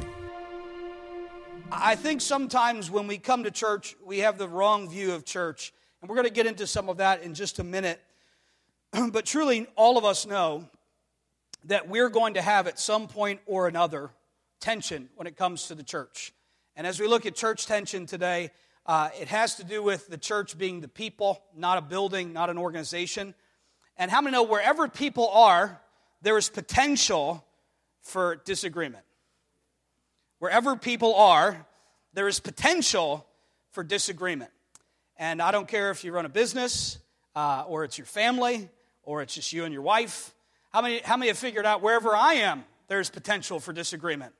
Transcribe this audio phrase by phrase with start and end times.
[1.72, 5.72] I think sometimes when we come to church, we have the wrong view of church.
[6.02, 7.98] And we're going to get into some of that in just a minute.
[9.10, 10.68] but truly, all of us know
[11.64, 14.10] that we're going to have at some point or another
[14.60, 16.34] tension when it comes to the church.
[16.76, 18.50] And as we look at church tension today,
[18.86, 22.50] uh, it has to do with the church being the people, not a building, not
[22.50, 23.34] an organization.
[23.96, 25.80] And how many know wherever people are,
[26.22, 27.44] there is potential
[28.02, 29.04] for disagreement?
[30.40, 31.64] Wherever people are,
[32.12, 33.24] there is potential
[33.70, 34.50] for disagreement.
[35.16, 36.98] And I don't care if you run a business,
[37.36, 38.68] uh, or it's your family,
[39.04, 40.34] or it's just you and your wife.
[40.72, 44.34] How many, how many have figured out wherever I am, there's potential for disagreement?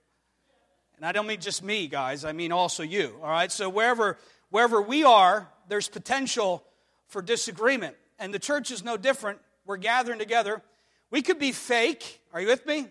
[0.96, 3.16] And I don't mean just me, guys, I mean also you.
[3.22, 3.50] All right?
[3.50, 4.18] So wherever
[4.50, 6.62] wherever we are, there's potential
[7.08, 7.96] for disagreement.
[8.18, 9.40] And the church is no different.
[9.66, 10.62] We're gathering together.
[11.10, 12.20] We could be fake.
[12.32, 12.86] Are you with me?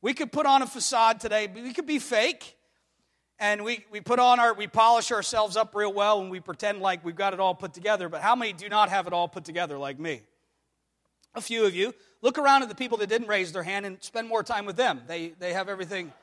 [0.00, 1.50] We could put on a facade today.
[1.52, 2.56] We could be fake.
[3.38, 6.80] And we, we put on our, we polish ourselves up real well and we pretend
[6.80, 8.08] like we've got it all put together.
[8.08, 10.22] But how many do not have it all put together like me?
[11.34, 11.94] A few of you.
[12.22, 14.76] Look around at the people that didn't raise their hand and spend more time with
[14.76, 15.02] them.
[15.06, 16.14] They, they have everything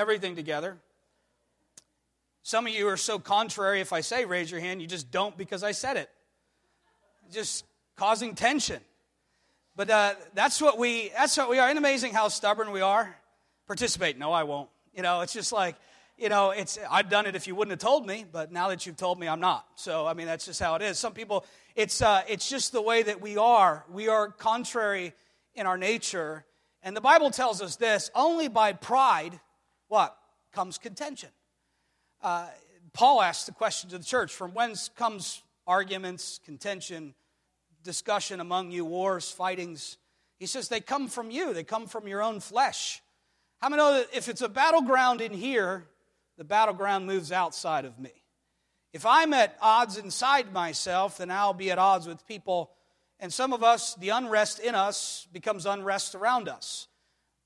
[0.00, 0.78] everything together.
[2.42, 5.36] Some of you are so contrary, if I say raise your hand, you just don't
[5.36, 6.08] because I said it.
[7.30, 7.64] Just
[7.96, 8.80] causing tension.
[9.76, 11.68] But uh, that's what we that's what we are.
[11.68, 13.14] Isn't amazing how stubborn we are?
[13.66, 14.18] Participate.
[14.18, 14.68] No, I won't.
[14.94, 15.76] You know, it's just like,
[16.18, 18.84] you know, it's I've done it if you wouldn't have told me, but now that
[18.84, 19.66] you've told me, I'm not.
[19.76, 20.98] So I mean, that's just how it is.
[20.98, 21.44] Some people,
[21.76, 23.84] it's uh, it's just the way that we are.
[23.90, 25.12] We are contrary
[25.54, 26.44] in our nature,
[26.82, 29.38] and the Bible tells us this: only by pride
[29.90, 30.16] what?
[30.52, 31.30] Comes contention.
[32.22, 32.46] Uh,
[32.92, 37.12] Paul asks the question to the church from whence comes arguments, contention,
[37.82, 39.98] discussion among you, wars, fightings?
[40.38, 43.02] He says they come from you, they come from your own flesh.
[43.58, 45.86] How many know that if it's a battleground in here,
[46.38, 48.12] the battleground moves outside of me?
[48.92, 52.70] If I'm at odds inside myself, then I'll be at odds with people.
[53.18, 56.86] And some of us, the unrest in us becomes unrest around us.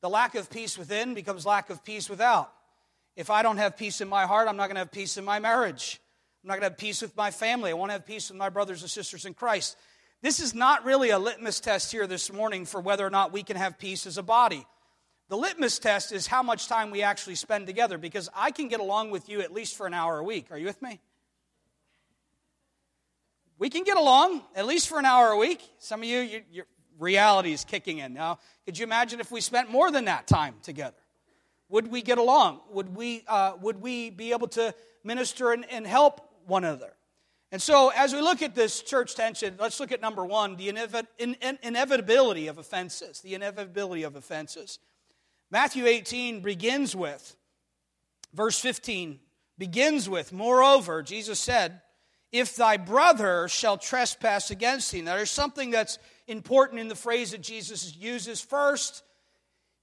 [0.05, 2.53] The lack of peace within becomes lack of peace without.
[3.17, 5.25] If I don't have peace in my heart, I'm not going to have peace in
[5.25, 5.99] my marriage.
[6.43, 7.71] I'm not going to have peace with my family.
[7.71, 9.79] I won't have peace with my brothers and sisters in Christ.
[10.21, 13.43] This is not really a litmus test here this morning for whether or not we
[13.43, 14.67] can have peace as a body.
[15.31, 18.81] The litmus test is how much time we actually spend together because I can get
[18.81, 20.49] along with you at least for an hour a week.
[20.51, 21.01] Are you with me?
[23.59, 25.63] We can get along at least for an hour a week.
[25.79, 26.65] Some of you, you
[26.99, 28.15] reality is kicking in.
[28.15, 30.97] Now, could you imagine if we spent more than that time together?
[31.69, 32.61] Would we get along?
[32.71, 36.93] Would we, uh, would we be able to minister and, and help one another?
[37.51, 40.69] And so, as we look at this church tension, let's look at number one the
[40.69, 43.21] inevi- in, in, inevitability of offenses.
[43.21, 44.81] The inevitability of offenses.
[45.51, 47.37] Matthew 18 begins with,
[48.33, 49.21] verse 15
[49.57, 51.81] begins with, Moreover, Jesus said,
[52.33, 55.03] If thy brother shall trespass against thee.
[55.03, 58.41] Now, there's something that's important in the phrase that Jesus uses.
[58.41, 59.03] First,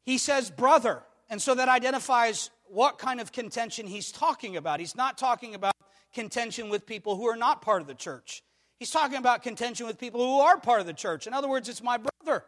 [0.03, 1.03] he says brother.
[1.29, 4.79] And so that identifies what kind of contention he's talking about.
[4.79, 5.73] He's not talking about
[6.13, 8.43] contention with people who are not part of the church.
[8.79, 11.27] He's talking about contention with people who are part of the church.
[11.27, 12.43] In other words, it's my brother.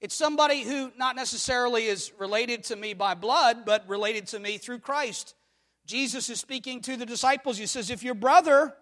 [0.00, 4.58] It's somebody who not necessarily is related to me by blood, but related to me
[4.58, 5.34] through Christ.
[5.86, 7.58] Jesus is speaking to the disciples.
[7.58, 8.74] He says, If your brother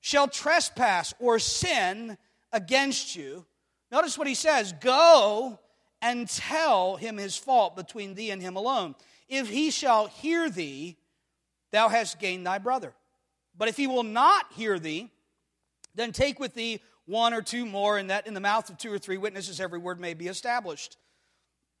[0.00, 2.18] shall trespass or sin
[2.52, 3.46] against you,
[3.90, 5.58] Notice what he says Go
[6.02, 8.94] and tell him his fault between thee and him alone.
[9.28, 10.96] If he shall hear thee,
[11.72, 12.94] thou hast gained thy brother.
[13.56, 15.10] But if he will not hear thee,
[15.94, 18.92] then take with thee one or two more, and that in the mouth of two
[18.92, 20.96] or three witnesses every word may be established.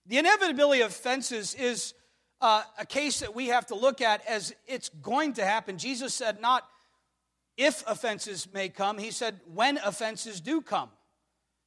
[0.06, 1.94] The inevitability of offenses is
[2.40, 5.78] uh, a case that we have to look at as it's going to happen.
[5.78, 6.66] Jesus said, not
[7.56, 10.90] if offenses may come, he said, when offenses do come.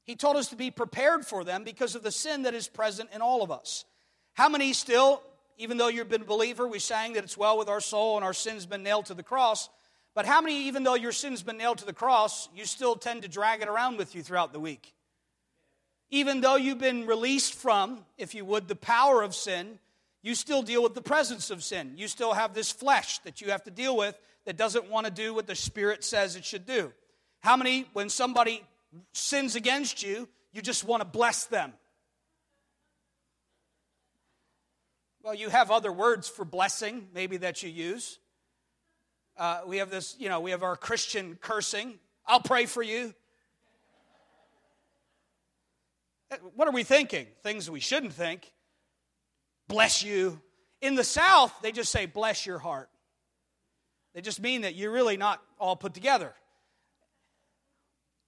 [0.04, 3.10] He told us to be prepared for them because of the sin that is present
[3.14, 3.86] in all of us.
[4.34, 5.22] How many still,
[5.58, 8.26] even though you've been a believer, we sang that it's well with our soul and
[8.26, 9.70] our sin's been nailed to the cross,
[10.16, 13.24] but how many, even though your sin's been nailed to the cross, you still tend
[13.24, 14.94] to drag it around with you throughout the week?
[16.12, 19.80] Even though you've been released from, if you would, the power of sin,
[20.22, 21.94] you still deal with the presence of sin.
[21.96, 25.12] You still have this flesh that you have to deal with that doesn't want to
[25.12, 26.94] do what the Spirit says it should do.
[27.40, 28.64] How many, when somebody
[29.14, 31.74] sins against you, you just want to bless them.
[35.24, 38.20] Well, you have other words for blessing, maybe that you use.
[39.38, 41.98] Uh, we have this, you know, we have our Christian cursing.
[42.26, 43.14] I'll pray for you.
[46.56, 47.28] What are we thinking?
[47.42, 48.52] Things we shouldn't think.
[49.68, 50.42] Bless you.
[50.82, 52.90] In the South, they just say, bless your heart.
[54.14, 56.34] They just mean that you're really not all put together.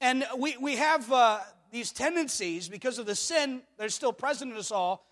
[0.02, 1.40] And we, we have uh,
[1.72, 5.06] these tendencies because of the sin that's still present in us all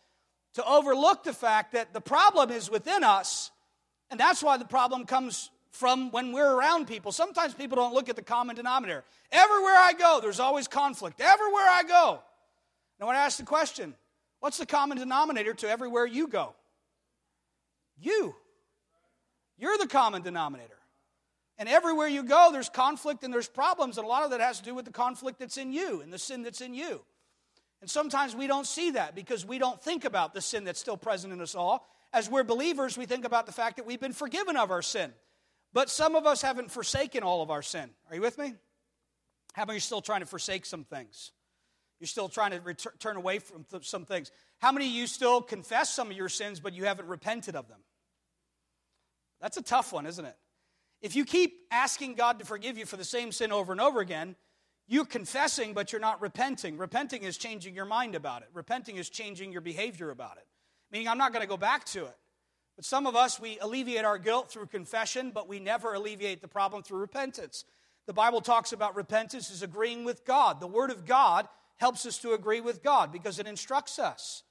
[0.53, 3.51] to overlook the fact that the problem is within us,
[4.11, 7.11] and that's why the problem comes from when we're around people.
[7.11, 9.03] Sometimes people don't look at the common denominator.
[9.31, 11.19] Everywhere I go, there's always conflict.
[11.19, 12.19] Everywhere I go.
[12.99, 13.95] Now, I ask the question,
[14.39, 16.53] what's the common denominator to everywhere you go?
[17.99, 18.35] You.
[19.57, 20.77] You're the common denominator.
[21.63, 24.57] And everywhere you go, there's conflict and there's problems, and a lot of that has
[24.57, 27.01] to do with the conflict that's in you and the sin that's in you.
[27.79, 30.97] And sometimes we don't see that because we don't think about the sin that's still
[30.97, 31.87] present in us all.
[32.11, 35.13] As we're believers, we think about the fact that we've been forgiven of our sin.
[35.71, 37.89] But some of us haven't forsaken all of our sin.
[38.09, 38.55] Are you with me?
[39.53, 41.31] How many are still trying to forsake some things?
[42.01, 44.33] You're still trying to return, turn away from th- some things.
[44.59, 47.69] How many of you still confess some of your sins, but you haven't repented of
[47.69, 47.79] them?
[49.39, 50.35] That's a tough one, isn't it?
[51.03, 53.99] If you keep asking God to forgive you for the same sin over and over
[53.99, 54.37] again,
[54.87, 56.77] you're confessing, but you're not repenting.
[56.77, 60.47] Repenting is changing your mind about it, repenting is changing your behavior about it.
[60.91, 62.15] Meaning, I'm not going to go back to it.
[62.77, 66.47] But some of us, we alleviate our guilt through confession, but we never alleviate the
[66.47, 67.65] problem through repentance.
[68.07, 70.59] The Bible talks about repentance as agreeing with God.
[70.59, 71.47] The Word of God
[71.77, 74.43] helps us to agree with God because it instructs us.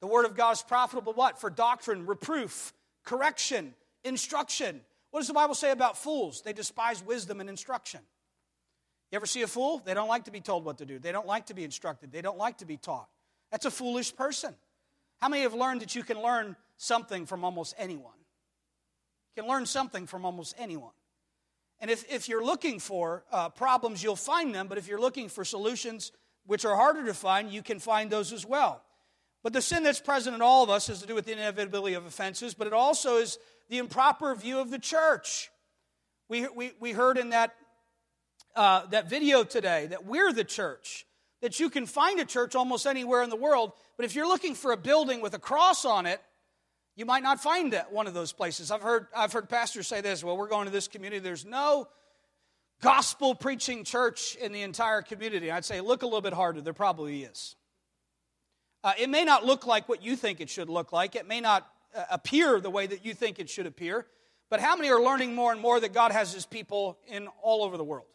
[0.00, 1.40] The Word of God is profitable what?
[1.40, 2.72] For doctrine, reproof,
[3.04, 3.74] correction,
[4.04, 4.82] instruction.
[5.10, 6.42] What does the Bible say about fools?
[6.42, 8.00] They despise wisdom and instruction.
[9.10, 9.82] You ever see a fool?
[9.84, 10.98] They don't like to be told what to do.
[10.98, 12.12] They don't like to be instructed.
[12.12, 13.08] They don't like to be taught.
[13.50, 14.54] That's a foolish person.
[15.20, 18.12] How many have learned that you can learn something from almost anyone?
[19.34, 20.92] You can learn something from almost anyone.
[21.80, 24.68] And if, if you're looking for uh, problems, you'll find them.
[24.68, 26.12] But if you're looking for solutions
[26.46, 28.82] which are harder to find, you can find those as well.
[29.42, 31.94] But the sin that's present in all of us has to do with the inevitability
[31.94, 33.38] of offenses, but it also is
[33.68, 35.50] the improper view of the church.
[36.28, 37.54] We, we, we heard in that
[38.58, 41.06] uh, that video today that we're the church,
[41.42, 44.56] that you can find a church almost anywhere in the world, but if you're looking
[44.56, 46.20] for a building with a cross on it,
[46.96, 48.72] you might not find that one of those places.
[48.72, 51.86] I've heard, I've heard pastors say this well, we're going to this community, there's no
[52.82, 55.52] gospel preaching church in the entire community.
[55.52, 57.54] I'd say look a little bit harder, there probably is.
[58.82, 61.40] Uh, it may not look like what you think it should look like, it may
[61.40, 61.70] not
[62.10, 64.06] appear the way that you think it should appear,
[64.50, 67.62] but how many are learning more and more that God has his people in all
[67.62, 68.06] over the world?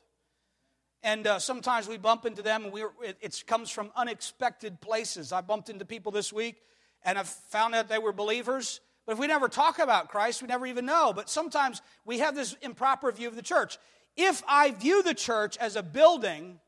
[1.03, 5.33] And uh, sometimes we bump into them, and we it, it comes from unexpected places.
[5.33, 6.61] I bumped into people this week,
[7.03, 8.79] and I've found out they were believers.
[9.05, 11.11] But if we never talk about Christ, we never even know.
[11.13, 13.77] But sometimes we have this improper view of the church.
[14.15, 16.59] If I view the church as a building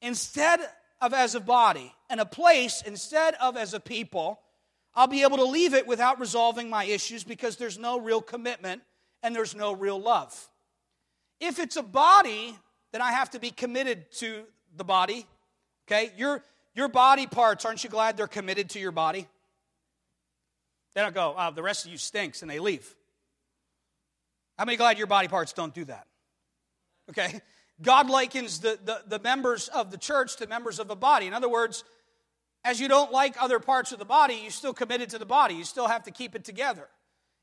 [0.00, 0.60] instead
[1.00, 4.40] of as a body, and a place instead of as a people,
[4.98, 8.82] I'll be able to leave it without resolving my issues because there's no real commitment
[9.22, 10.48] and there's no real love.
[11.40, 12.58] If it's a body
[12.92, 14.44] then I have to be committed to
[14.76, 15.26] the body.
[15.86, 16.12] Okay?
[16.16, 16.42] Your,
[16.74, 19.26] your body parts, aren't you glad they're committed to your body?
[20.94, 22.94] They don't go, oh, the rest of you stinks, and they leave.
[24.58, 26.06] How many glad your body parts don't do that?
[27.10, 27.40] Okay?
[27.80, 31.26] God likens the, the, the members of the church to members of a body.
[31.26, 31.84] In other words,
[32.64, 35.54] as you don't like other parts of the body, you're still committed to the body.
[35.54, 36.88] You still have to keep it together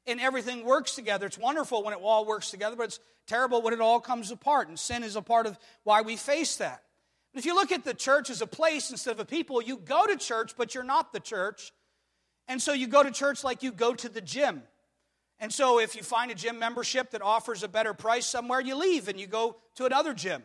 [0.07, 1.25] and everything works together.
[1.25, 4.67] It's wonderful when it all works together, but it's terrible when it all comes apart.
[4.67, 6.83] And sin is a part of why we face that.
[7.33, 10.05] If you look at the church as a place instead of a people, you go
[10.05, 11.73] to church, but you're not the church.
[12.47, 14.61] And so you go to church like you go to the gym.
[15.39, 18.75] And so if you find a gym membership that offers a better price somewhere, you
[18.75, 20.43] leave and you go to another gym.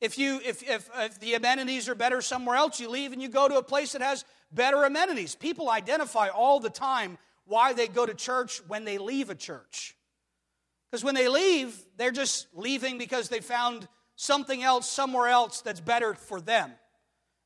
[0.00, 3.28] If, you, if, if, if the amenities are better somewhere else, you leave and you
[3.28, 5.34] go to a place that has better amenities.
[5.34, 9.96] People identify all the time why they go to church when they leave a church.
[10.90, 15.80] Because when they leave, they're just leaving because they found something else somewhere else that's
[15.80, 16.72] better for them.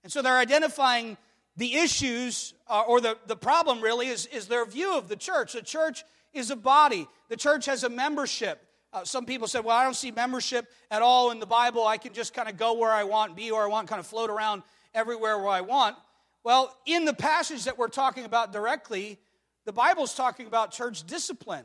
[0.03, 1.17] And so they're identifying
[1.57, 5.53] the issues, uh, or the, the problem really is, is their view of the church.
[5.53, 8.67] The church is a body, the church has a membership.
[8.93, 11.87] Uh, some people said, Well, I don't see membership at all in the Bible.
[11.87, 14.07] I can just kind of go where I want, be where I want, kind of
[14.07, 14.63] float around
[14.95, 15.97] everywhere where I want.
[16.45, 19.19] Well, in the passage that we're talking about directly,
[19.65, 21.65] the Bible's talking about church discipline.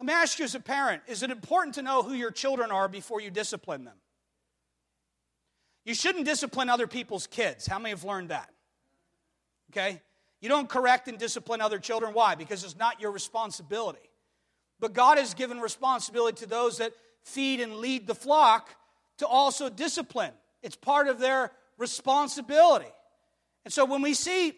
[0.00, 2.70] Let me ask you as a parent is it important to know who your children
[2.70, 3.96] are before you discipline them?
[5.84, 7.66] You shouldn't discipline other people's kids.
[7.66, 8.50] How many have learned that?
[9.70, 10.00] Okay?
[10.40, 12.14] You don't correct and discipline other children.
[12.14, 12.34] Why?
[12.34, 14.09] Because it's not your responsibility.
[14.80, 18.74] But God has given responsibility to those that feed and lead the flock
[19.18, 20.32] to also discipline.
[20.62, 22.90] It's part of their responsibility.
[23.64, 24.54] And so when we see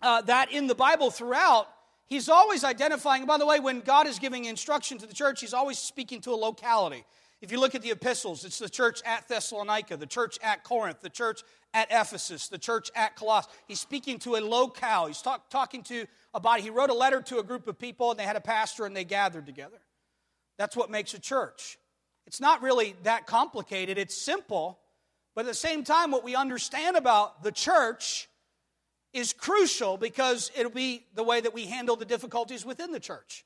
[0.00, 1.68] uh, that in the Bible throughout,
[2.06, 5.54] he's always identifying, by the way, when God is giving instruction to the church, he's
[5.54, 7.04] always speaking to a locality.
[7.42, 11.00] If you look at the epistles, it's the church at Thessalonica, the church at Corinth,
[11.00, 11.42] the church
[11.74, 13.52] at Ephesus, the church at Colossus.
[13.66, 15.06] He's speaking to a locale.
[15.06, 16.62] He's talk, talking to a body.
[16.62, 18.96] He wrote a letter to a group of people, and they had a pastor, and
[18.96, 19.78] they gathered together.
[20.56, 21.78] That's what makes a church.
[22.28, 24.78] It's not really that complicated, it's simple,
[25.34, 28.28] but at the same time, what we understand about the church
[29.12, 33.44] is crucial because it'll be the way that we handle the difficulties within the church.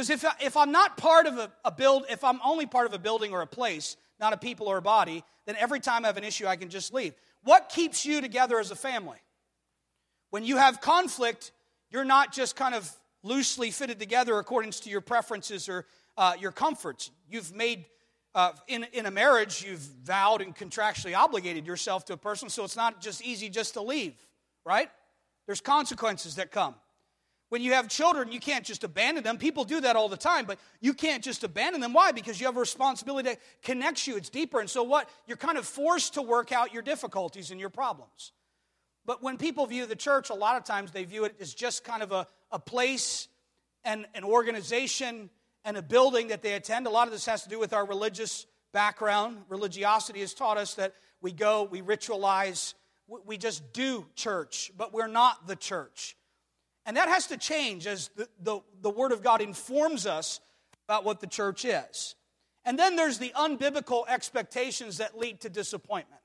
[0.00, 2.86] Because if, I, if I'm not part of a, a build, if I'm only part
[2.86, 6.06] of a building or a place, not a people or a body, then every time
[6.06, 7.12] I have an issue, I can just leave.
[7.42, 9.18] What keeps you together as a family?
[10.30, 11.52] When you have conflict,
[11.90, 12.90] you're not just kind of
[13.22, 15.84] loosely fitted together according to your preferences or
[16.16, 17.10] uh, your comforts.
[17.28, 17.84] You've made,
[18.34, 22.64] uh, in, in a marriage, you've vowed and contractually obligated yourself to a person, so
[22.64, 24.14] it's not just easy just to leave,
[24.64, 24.88] right?
[25.44, 26.74] There's consequences that come.
[27.50, 29.36] When you have children, you can't just abandon them.
[29.36, 31.92] People do that all the time, but you can't just abandon them.
[31.92, 32.12] Why?
[32.12, 34.16] Because you have a responsibility that connects you.
[34.16, 34.60] It's deeper.
[34.60, 35.10] And so, what?
[35.26, 38.32] You're kind of forced to work out your difficulties and your problems.
[39.04, 41.82] But when people view the church, a lot of times they view it as just
[41.82, 43.26] kind of a, a place
[43.84, 45.28] and an organization
[45.64, 46.86] and a building that they attend.
[46.86, 49.38] A lot of this has to do with our religious background.
[49.48, 52.74] Religiosity has taught us that we go, we ritualize,
[53.26, 56.16] we just do church, but we're not the church.
[56.86, 60.40] And that has to change as the, the, the, Word of God informs us
[60.88, 62.14] about what the church is.
[62.64, 66.20] And then there's the unbiblical expectations that lead to disappointment.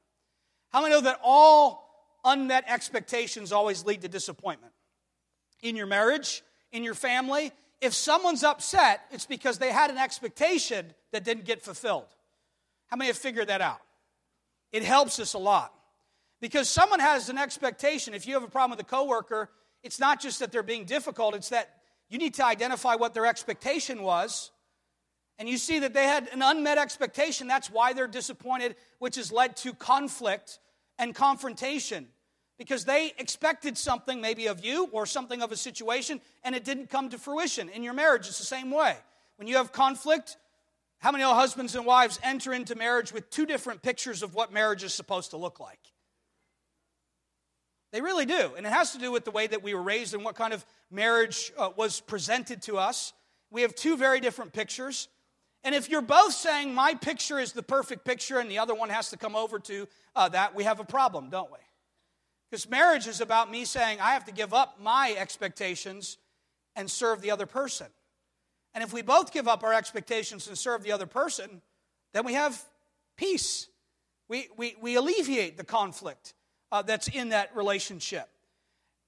[0.71, 4.73] How many know that all unmet expectations always lead to disappointment?
[5.61, 10.93] In your marriage, in your family, if someone's upset, it's because they had an expectation
[11.11, 12.07] that didn't get fulfilled.
[12.87, 13.81] How many have figured that out?
[14.71, 15.73] It helps us a lot.
[16.41, 18.13] Because someone has an expectation.
[18.13, 19.49] If you have a problem with a coworker,
[19.85, 21.69] it's not just that they're being difficult, it's that
[22.09, 24.49] you need to identify what their expectation was.
[25.37, 27.47] And you see that they had an unmet expectation.
[27.47, 30.59] That's why they're disappointed, which has led to conflict
[30.97, 32.07] and confrontation.
[32.57, 36.89] Because they expected something maybe of you or something of a situation, and it didn't
[36.89, 37.69] come to fruition.
[37.69, 38.95] In your marriage, it's the same way.
[39.35, 40.37] When you have conflict,
[40.99, 44.83] how many husbands and wives enter into marriage with two different pictures of what marriage
[44.83, 45.79] is supposed to look like?
[47.95, 48.51] They really do.
[48.57, 50.51] And it has to do with the way that we were raised and what kind
[50.51, 53.13] of marriage uh, was presented to us.
[53.51, 55.07] We have two very different pictures.
[55.63, 58.89] And if you're both saying my picture is the perfect picture and the other one
[58.89, 61.57] has to come over to uh, that, we have a problem, don't we?
[62.51, 66.17] Because marriage is about me saying I have to give up my expectations
[66.75, 67.87] and serve the other person.
[68.73, 71.61] And if we both give up our expectations and serve the other person,
[72.11, 72.61] then we have
[73.15, 73.69] peace.
[74.27, 76.33] We, we, we alleviate the conflict
[76.75, 78.27] uh, that's in that relationship.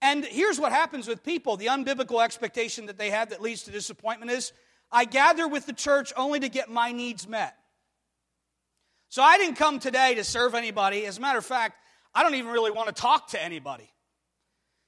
[0.01, 3.71] And here's what happens with people the unbiblical expectation that they have that leads to
[3.71, 4.53] disappointment is
[4.89, 7.57] I gather with the church only to get my needs met.
[9.09, 11.05] So I didn't come today to serve anybody.
[11.05, 11.75] As a matter of fact,
[12.15, 13.91] I don't even really want to talk to anybody.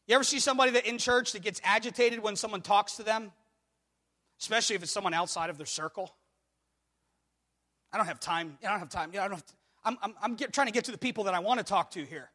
[0.07, 3.33] You ever see somebody that in church that gets agitated when someone talks to them?
[4.39, 6.15] Especially if it's someone outside of their circle.
[7.91, 8.57] I don't have time.
[8.63, 9.09] I don't have time.
[9.12, 9.43] I don't have
[9.83, 11.91] I'm, I'm, I'm get, trying to get to the people that I want to talk
[11.91, 12.29] to here.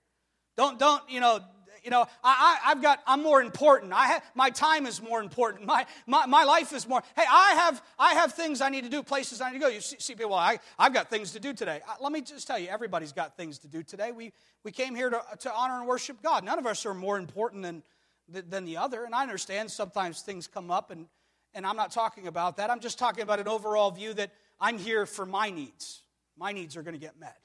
[0.56, 1.40] Don't, don't, you know,
[1.84, 3.92] you know, I, I, have got, I'm more important.
[3.92, 5.66] I have, my time is more important.
[5.66, 8.90] My, my, my life is more, hey, I have, I have things I need to
[8.90, 9.68] do, places I need to go.
[9.68, 11.82] You see, see people, I, I've got things to do today.
[11.86, 14.12] Uh, let me just tell you, everybody's got things to do today.
[14.12, 14.32] We,
[14.64, 16.42] we came here to, to honor and worship God.
[16.42, 17.82] None of us are more important than,
[18.28, 19.04] than the other.
[19.04, 21.06] And I understand sometimes things come up, and,
[21.52, 22.70] and I'm not talking about that.
[22.70, 26.00] I'm just talking about an overall view that I'm here for my needs.
[26.38, 27.36] My needs are going to get met.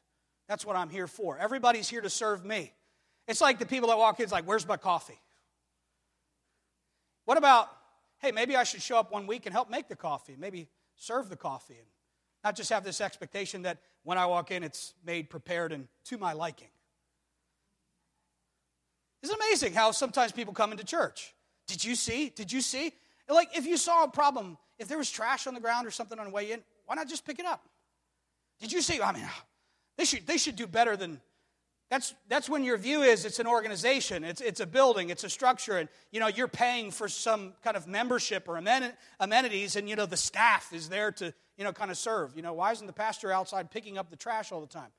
[0.47, 1.37] That's what I'm here for.
[1.37, 2.71] Everybody's here to serve me.
[3.29, 5.19] It's like the people that walk in, it's like, where's my coffee?
[7.25, 7.69] What about,
[8.17, 11.29] hey, maybe I should show up one week and help make the coffee, maybe serve
[11.29, 11.85] the coffee, and
[12.43, 16.17] not just have this expectation that when I walk in, it's made, prepared, and to
[16.17, 16.69] my liking.
[19.21, 21.35] It's amazing how sometimes people come into church.
[21.67, 22.29] Did you see?
[22.29, 22.93] Did you see?
[23.29, 26.17] Like, if you saw a problem, if there was trash on the ground or something
[26.17, 27.63] on the way in, why not just pick it up?
[28.59, 28.99] Did you see?
[28.99, 29.27] I mean,
[29.97, 31.21] they should, they should do better than
[31.89, 35.29] that's, that's when your view is it's an organization, it's, it's a building, it's a
[35.29, 38.57] structure, and you know, you're paying for some kind of membership or
[39.19, 42.35] amenities, and you know, the staff is there to, you know, kind of serve.
[42.35, 44.91] You know, why isn't the pastor outside picking up the trash all the time?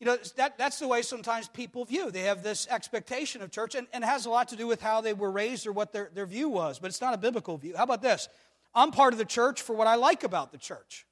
[0.00, 2.10] you know, that, that's the way sometimes people view.
[2.10, 4.80] They have this expectation of church, and, and it has a lot to do with
[4.80, 7.58] how they were raised or what their, their view was, but it's not a biblical
[7.58, 7.76] view.
[7.76, 8.28] How about this?
[8.74, 11.06] I'm part of the church for what I like about the church.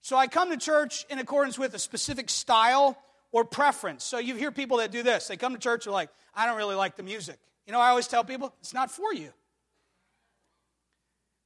[0.00, 2.96] So I come to church in accordance with a specific style
[3.32, 4.04] or preference.
[4.04, 5.26] So you hear people that do this.
[5.26, 7.38] They come to church, they're like, I don't really like the music.
[7.66, 9.30] You know, I always tell people, it's not for you.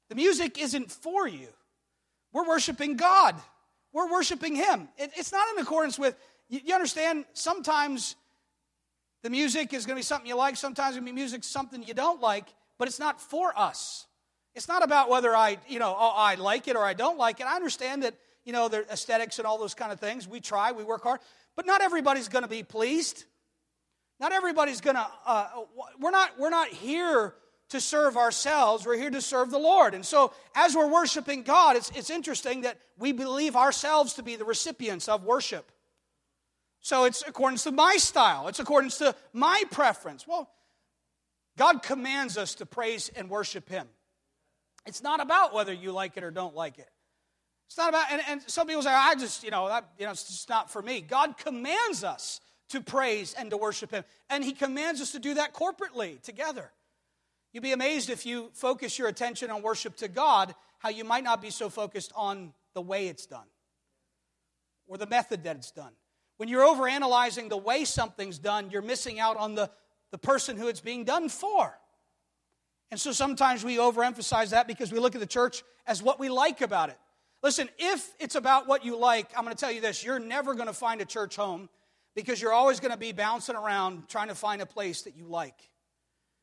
[0.09, 1.49] The music isn't for you.
[2.33, 3.35] We're worshiping God.
[3.93, 4.89] We're worshiping Him.
[4.99, 6.17] It, it's not in accordance with,
[6.49, 8.15] you, you, understand, sometimes
[9.23, 11.45] the music is going to be something you like, sometimes it's going to be music
[11.45, 12.47] something you don't like,
[12.79, 14.07] but it's not for us.
[14.55, 17.41] It's not about whether I, you know, oh, I like it or I don't like
[17.41, 17.47] it.
[17.47, 18.15] I understand that,
[18.45, 20.29] you know, the aesthetics and all those kind of things.
[20.29, 21.21] We try, we work hard,
[21.57, 23.25] but not everybody's going to be pleased.
[24.21, 25.49] Not everybody's going to, uh,
[26.01, 27.35] we're, not, we're not here
[27.71, 29.95] to serve ourselves, we're here to serve the Lord.
[29.95, 34.37] And so, as we're worshiping God, it's, it's interesting that we believe ourselves to be
[34.37, 35.73] the recipients of worship.
[36.81, 40.27] So, it's according to my style, it's according to my preference.
[40.29, 40.49] Well,
[41.59, 43.89] God commands us to praise and worship Him.
[44.87, 46.89] It's not about whether you like it or don't like it.
[47.67, 50.13] It's not about, and, and some people say, I just, you know, that, you know,
[50.13, 51.01] it's just not for me.
[51.01, 54.05] God commands us to praise and to worship Him.
[54.31, 56.71] And He commands us to do that corporately, together.
[57.53, 61.25] You'd be amazed if you focus your attention on worship to God, how you might
[61.25, 63.47] not be so focused on the way it's done
[64.87, 65.93] or the method that it's done.
[66.37, 69.71] When you're overanalyzing the way something's done, you're missing out on the,
[70.11, 71.77] the person who it's being done for.
[72.91, 76.29] And so sometimes we overemphasize that because we look at the church as what we
[76.29, 76.99] like about it.
[77.47, 80.55] Listen, if it's about what you like, I'm going to tell you this you're never
[80.55, 81.69] going to find a church home
[82.17, 85.27] because you're always going to be bouncing around trying to find a place that you
[85.27, 85.55] like.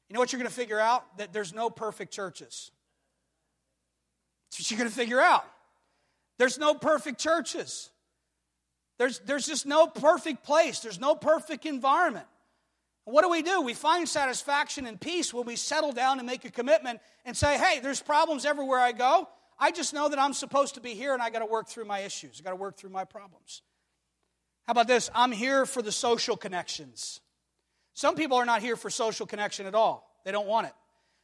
[0.08, 1.18] You know what you're going to figure out?
[1.18, 2.72] That there's no perfect churches.
[4.46, 5.44] That's what you're going to figure out.
[6.38, 7.90] There's no perfect churches.
[8.98, 10.80] There's, there's just no perfect place.
[10.80, 12.28] There's no perfect environment.
[13.04, 13.60] what do we do?
[13.60, 17.58] We find satisfaction and peace when we settle down and make a commitment and say,
[17.58, 19.28] hey, there's problems everywhere I go.
[19.60, 21.86] I just know that I'm supposed to be here and I got to work through
[21.86, 22.40] my issues.
[22.40, 23.62] I got to work through my problems.
[24.66, 25.10] How about this?
[25.14, 27.20] I'm here for the social connections.
[27.94, 30.74] Some people are not here for social connection at all, they don't want it.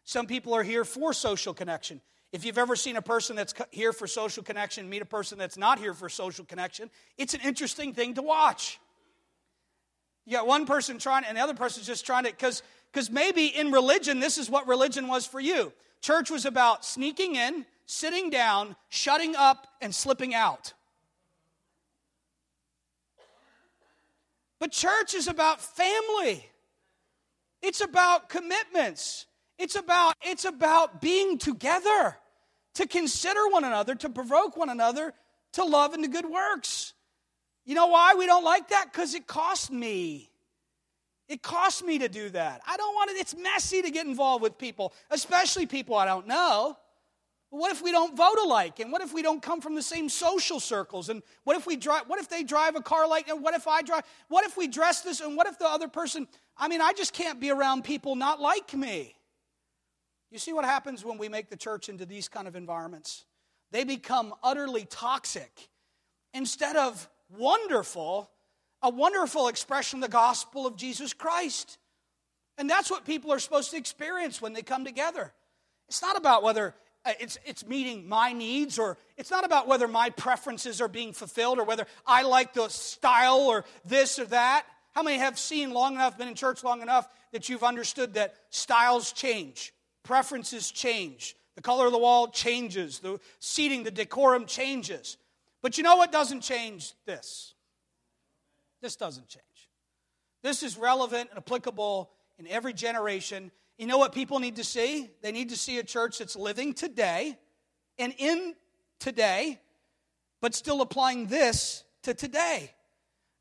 [0.04, 2.02] Some people are here for social connection.
[2.32, 5.58] If you've ever seen a person that's here for social connection meet a person that's
[5.58, 8.80] not here for social connection, it's an interesting thing to watch.
[10.26, 13.46] You got one person trying, and the other person's just trying to, because because maybe
[13.48, 15.72] in religion, this is what religion was for you.
[16.02, 20.74] Church was about sneaking in, sitting down, shutting up, and slipping out.
[24.60, 26.46] But church is about family.
[27.64, 29.26] It's about commitments.
[29.58, 32.16] It's about, it's about being together,
[32.76, 35.14] to consider one another, to provoke one another
[35.54, 36.94] to love and to good works.
[37.66, 38.90] You know why we don't like that?
[38.92, 40.30] Because it costs me.
[41.28, 42.62] It costs me to do that.
[42.68, 46.28] I don't want it, it's messy to get involved with people, especially people I don't
[46.28, 46.78] know.
[47.52, 48.80] What if we don't vote alike?
[48.80, 51.10] And what if we don't come from the same social circles?
[51.10, 53.68] And what if we drive what if they drive a car like and what if
[53.68, 56.82] I drive what if we dress this and what if the other person I mean
[56.82, 59.16] I just can't be around people not like me.
[60.32, 63.26] You see what happens when we make the church into these kind of environments?
[63.72, 65.70] They become utterly toxic
[66.34, 68.30] instead of wonderful,
[68.84, 71.80] a wonderful expression of the gospel of Jesus Christ.
[72.60, 75.34] And that's what people are supposed to experience when they come together.
[75.88, 79.88] It's not about whether Uh, it's, it's meeting my needs, or it's not about whether
[79.88, 84.66] my preferences are being fulfilled or whether I like the style or this or that.
[84.94, 88.36] How many have seen long enough, been in church long enough, that you've understood that
[88.50, 95.18] styles change, preferences change, the color of the wall changes, the seating, the decorum changes.
[95.62, 97.54] But you know what doesn't change this?
[98.82, 99.44] This doesn't change.
[100.42, 105.10] This is relevant and applicable in every generation you know what people need to see?
[105.22, 107.38] They need to see a church that's living today
[107.98, 108.54] and in
[109.00, 109.62] today,
[110.42, 112.74] but still applying this to today.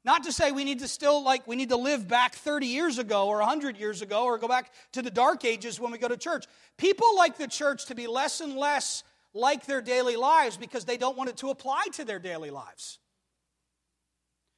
[0.05, 2.99] Not to say we need to still, like, we need to live back 30 years
[3.01, 6.07] ago or 100 years ago or go back to the dark ages when we go
[6.07, 6.47] to church.
[6.77, 9.03] People like the church to be less and less
[9.35, 13.01] like their daily lives because they don't want it to apply to their daily lives.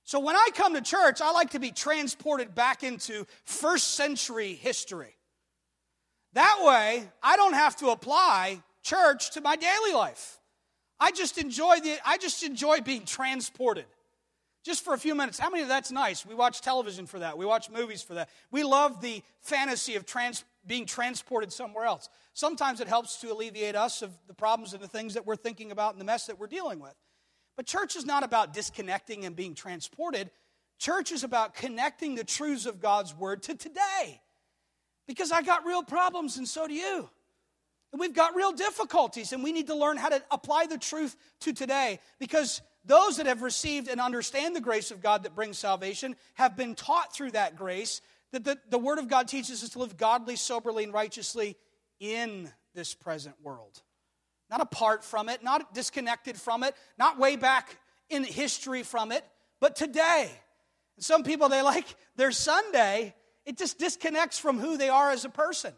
[0.05, 4.53] So when I come to church, I like to be transported back into first century
[4.53, 5.17] history.
[6.35, 10.39] That way, I don't have to apply church to my daily life.
[10.99, 13.87] I just enjoy the I just enjoy being transported.
[14.63, 15.39] Just for a few minutes.
[15.39, 16.27] How many of that's nice?
[16.27, 17.39] We watch television for that.
[17.39, 18.29] We watch movies for that.
[18.51, 22.11] We love the fantasy of trans, being transported somewhere else.
[22.35, 25.73] Sometimes it helps to alleviate us of the problems and the things that we're thinking
[25.73, 26.95] about and the mess that we're dealing with.
[27.57, 30.31] But church is not about disconnecting and being transported.
[30.79, 34.21] Church is about connecting the truths of God's word to today.
[35.11, 37.11] Because I got real problems, and so do you.
[37.91, 41.17] And we've got real difficulties, and we need to learn how to apply the truth
[41.41, 41.99] to today.
[42.21, 46.57] Because those that have received and understand the grace of God that brings salvation have
[46.57, 49.97] been taught through that grace that the, the Word of God teaches us to live
[49.97, 51.57] godly, soberly, and righteously
[51.99, 53.83] in this present world.
[54.49, 57.77] Not apart from it, not disconnected from it, not way back
[58.11, 59.25] in history from it,
[59.59, 60.31] but today.
[61.01, 65.29] Some people, they like their Sunday, it just disconnects from who they are as a
[65.29, 65.73] person.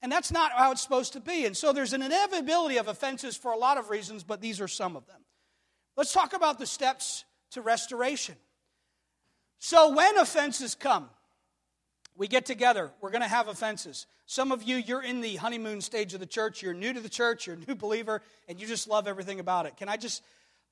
[0.00, 1.44] And that's not how it's supposed to be.
[1.44, 4.68] And so there's an inevitability of offenses for a lot of reasons, but these are
[4.68, 5.20] some of them.
[5.96, 8.36] Let's talk about the steps to restoration.
[9.58, 11.10] So when offenses come,
[12.16, 14.06] we get together, we're going to have offenses.
[14.26, 17.08] Some of you, you're in the honeymoon stage of the church, you're new to the
[17.08, 19.76] church, you're a new believer, and you just love everything about it.
[19.76, 20.22] Can I just,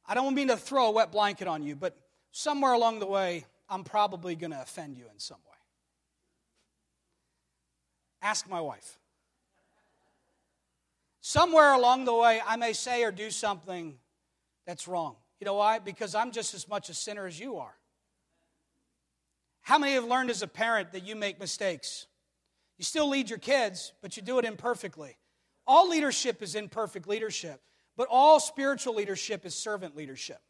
[0.07, 1.97] I don't mean to throw a wet blanket on you, but
[2.31, 5.56] somewhere along the way, I'm probably going to offend you in some way.
[8.27, 8.99] Ask my wife.
[11.21, 13.99] Somewhere along the way, I may say or do something
[14.67, 15.15] that's wrong.
[15.39, 15.79] You know why?
[15.79, 17.77] Because I'm just as much a sinner as you are.
[19.61, 22.09] How many have learned as a parent that you make mistakes?
[22.79, 25.17] You still lead your kids, but you do it imperfectly.
[25.65, 27.61] All leadership is imperfect leadership,
[27.97, 30.41] but all spiritual leadership is servant leadership.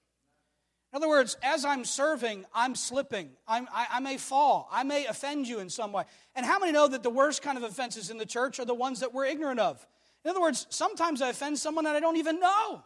[0.96, 3.28] In other words, as I'm serving, I'm slipping.
[3.46, 4.66] I'm, I, I may fall.
[4.72, 6.04] I may offend you in some way.
[6.34, 8.72] And how many know that the worst kind of offenses in the church are the
[8.72, 9.86] ones that we're ignorant of?
[10.24, 12.82] In other words, sometimes I offend someone that I don't even know.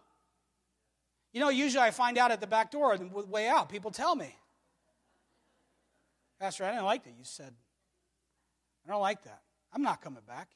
[1.33, 3.68] You know, usually I find out at the back door and way out.
[3.68, 4.35] People tell me.
[6.40, 7.55] Pastor, I didn't like that you said.
[8.88, 9.40] I don't like that.
[9.73, 10.49] I'm not coming back.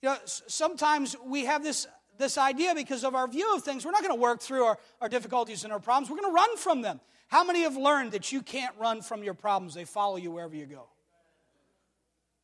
[0.00, 1.86] You know, sometimes we have this,
[2.20, 3.84] this idea because of our view of things.
[3.84, 6.10] We're not going to work through our, our difficulties and our problems.
[6.10, 7.00] We're going to run from them.
[7.28, 9.74] How many have learned that you can't run from your problems?
[9.74, 10.86] They follow you wherever you go.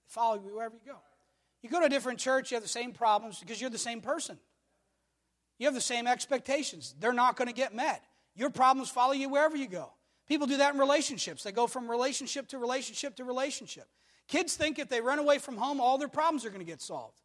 [0.07, 0.99] They follow you wherever you go.
[1.63, 4.01] You go to a different church, you have the same problems because you're the same
[4.01, 4.39] person.
[5.59, 6.95] You have the same expectations.
[7.01, 8.05] They're not going to get met.
[8.35, 9.93] Your problems follow you wherever you go.
[10.29, 11.43] People do that in relationships.
[11.43, 13.89] They go from relationship to relationship to relationship.
[14.29, 16.83] Kids think if they run away from home, all their problems are going to get
[16.83, 17.21] solved.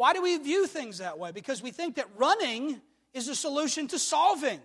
[0.00, 1.30] Why do we view things that way?
[1.30, 2.80] Because we think that running
[3.12, 4.58] is a solution to solving.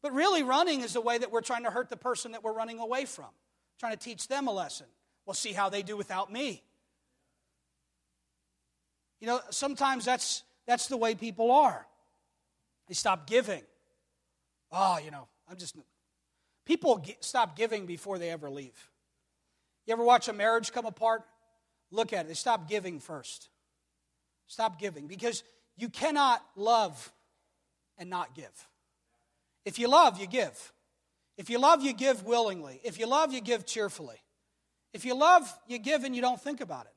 [0.00, 2.54] But really, running is the way that we're trying to hurt the person that we're
[2.54, 3.28] running away from,
[3.78, 4.86] trying to teach them a lesson.
[5.26, 6.62] We'll see how they do without me.
[9.20, 11.86] You know, sometimes that's, that's the way people are.
[12.88, 13.64] They stop giving.
[14.72, 15.76] Oh, you know, I'm just.
[16.64, 18.90] People stop giving before they ever leave.
[19.84, 21.22] You ever watch a marriage come apart?
[21.90, 22.28] Look at it.
[22.28, 23.50] They stop giving first.
[24.46, 25.42] Stop giving because
[25.76, 27.12] you cannot love
[27.98, 28.68] and not give.
[29.64, 30.72] If you love, you give.
[31.36, 32.80] If you love, you give willingly.
[32.84, 34.16] If you love, you give cheerfully.
[34.92, 36.92] If you love, you give and you don't think about it.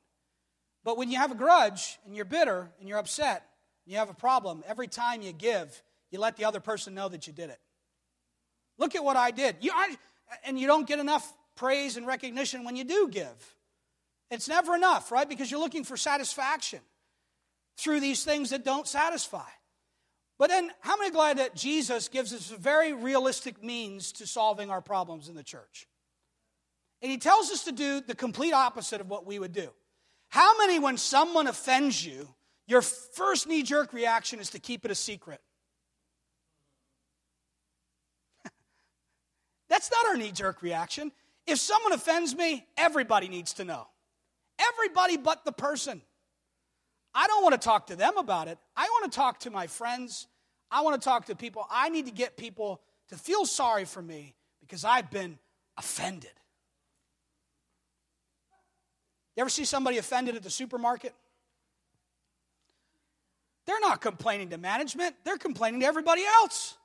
[0.84, 3.44] But when you have a grudge and you're bitter and you're upset,
[3.84, 7.08] and you have a problem, every time you give, you let the other person know
[7.08, 7.58] that you did it.
[8.78, 9.56] Look at what I did.
[9.60, 9.96] You, I,
[10.44, 13.56] and you don't get enough praise and recognition when you do give.
[14.30, 15.28] It's never enough, right?
[15.28, 16.80] Because you're looking for satisfaction
[17.78, 19.48] through these things that don't satisfy.
[20.38, 24.70] But then, how many glad that Jesus gives us a very realistic means to solving
[24.70, 25.88] our problems in the church?
[27.02, 29.70] And he tells us to do the complete opposite of what we would do.
[30.28, 32.28] How many, when someone offends you,
[32.66, 35.40] your first knee jerk reaction is to keep it a secret?
[39.68, 41.10] That's not our knee jerk reaction.
[41.46, 43.86] If someone offends me, everybody needs to know.
[44.58, 46.02] Everybody but the person.
[47.14, 48.58] I don't want to talk to them about it.
[48.76, 50.26] I want to talk to my friends.
[50.70, 51.66] I want to talk to people.
[51.70, 55.38] I need to get people to feel sorry for me because I've been
[55.76, 56.30] offended.
[59.36, 61.14] You ever see somebody offended at the supermarket?
[63.66, 66.76] They're not complaining to management, they're complaining to everybody else.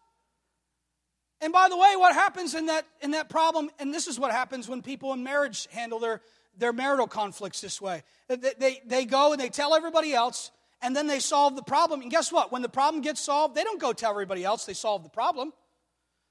[1.41, 4.31] And by the way, what happens in that, in that problem, and this is what
[4.31, 6.21] happens when people in marriage handle their,
[6.57, 8.03] their marital conflicts this way.
[8.27, 12.01] They, they, they go and they tell everybody else, and then they solve the problem.
[12.01, 12.51] And guess what?
[12.51, 15.53] When the problem gets solved, they don't go tell everybody else they solved the problem.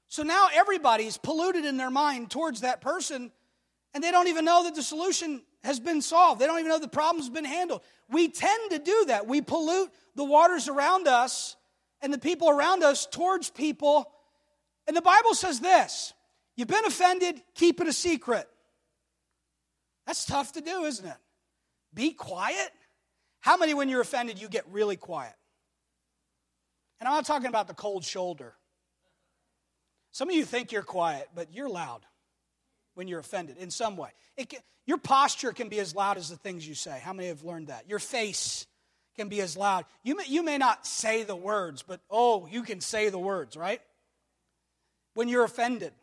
[0.07, 3.31] So now everybody's polluted in their mind towards that person,
[3.93, 6.41] and they don't even know that the solution has been solved.
[6.41, 7.81] They don't even know the problem's been handled.
[8.09, 9.27] We tend to do that.
[9.27, 11.55] We pollute the waters around us
[12.01, 14.11] and the people around us towards people.
[14.87, 16.13] And the Bible says this
[16.55, 18.47] you've been offended, keep it a secret.
[20.05, 21.17] That's tough to do, isn't it?
[21.93, 22.71] Be quiet.
[23.39, 25.35] How many, when you're offended, you get really quiet?
[26.99, 28.53] And I'm not talking about the cold shoulder.
[30.11, 32.05] Some of you think you're quiet, but you're loud.
[32.95, 34.09] when you're offended in some way.
[34.37, 36.99] Can, your posture can be as loud as the things you say.
[37.03, 37.89] How many have learned that?
[37.89, 38.65] Your face
[39.15, 39.85] can be as loud.
[40.03, 43.55] You may, you may not say the words, but oh, you can say the words,
[43.55, 43.81] right?
[45.13, 45.93] When you're offended.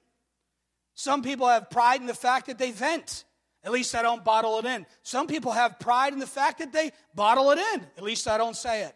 [0.95, 3.25] Some people have pride in the fact that they vent.
[3.62, 4.87] At least I don't bottle it in.
[5.03, 7.81] Some people have pride in the fact that they bottle it in.
[7.96, 8.94] At least I don't say it.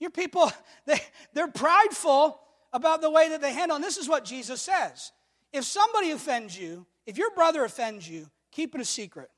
[0.00, 0.52] Your people,
[0.86, 1.00] they,
[1.32, 2.40] they're prideful
[2.72, 3.76] about the way that they handle.
[3.76, 5.12] And this is what Jesus says.
[5.52, 9.30] If somebody offends you, if your brother offends you, keep it a secret.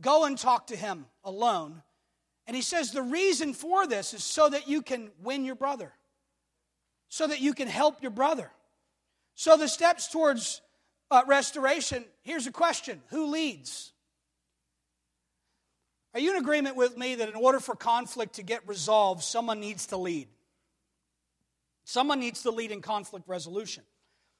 [0.00, 1.82] Go and talk to him alone.
[2.46, 5.92] And he says the reason for this is so that you can win your brother,
[7.08, 8.50] so that you can help your brother.
[9.34, 10.60] So the steps towards
[11.10, 13.92] uh, restoration here's a question Who leads?
[16.14, 19.58] Are you in agreement with me that in order for conflict to get resolved, someone
[19.58, 20.28] needs to lead?
[21.84, 23.82] Someone needs to lead in conflict resolution.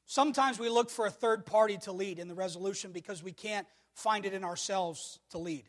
[0.07, 3.67] Sometimes we look for a third party to lead in the resolution because we can't
[3.95, 5.65] find it in ourselves to lead.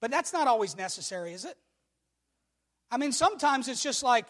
[0.00, 1.56] But that's not always necessary, is it?
[2.90, 4.26] I mean, sometimes it's just like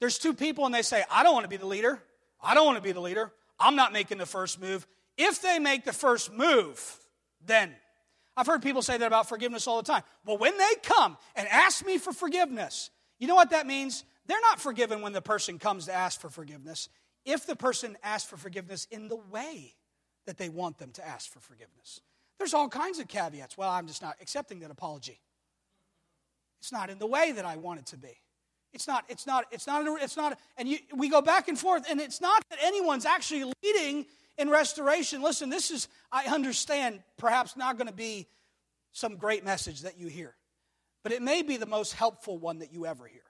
[0.00, 2.02] there's two people and they say, I don't want to be the leader.
[2.42, 3.32] I don't want to be the leader.
[3.62, 4.86] I'm not making the first move.
[5.16, 6.98] If they make the first move,
[7.44, 7.74] then.
[8.36, 10.02] I've heard people say that about forgiveness all the time.
[10.24, 14.04] Well, when they come and ask me for forgiveness, you know what that means?
[14.26, 16.88] They're not forgiven when the person comes to ask for forgiveness
[17.24, 19.74] if the person asks for forgiveness in the way
[20.26, 22.00] that they want them to ask for forgiveness.
[22.38, 23.56] There's all kinds of caveats.
[23.56, 25.20] Well, I'm just not accepting that apology.
[26.60, 28.21] It's not in the way that I want it to be.
[28.72, 31.84] It's not, it's not, it's not, it's not, and you, we go back and forth,
[31.90, 34.06] and it's not that anyone's actually leading
[34.38, 35.22] in restoration.
[35.22, 38.28] Listen, this is, I understand, perhaps not going to be
[38.92, 40.34] some great message that you hear,
[41.02, 43.20] but it may be the most helpful one that you ever hear.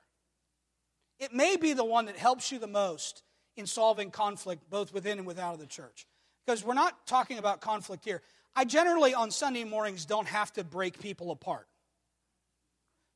[1.18, 3.22] It may be the one that helps you the most
[3.56, 6.06] in solving conflict both within and without of the church.
[6.44, 8.22] Because we're not talking about conflict here.
[8.54, 11.66] I generally, on Sunday mornings, don't have to break people apart.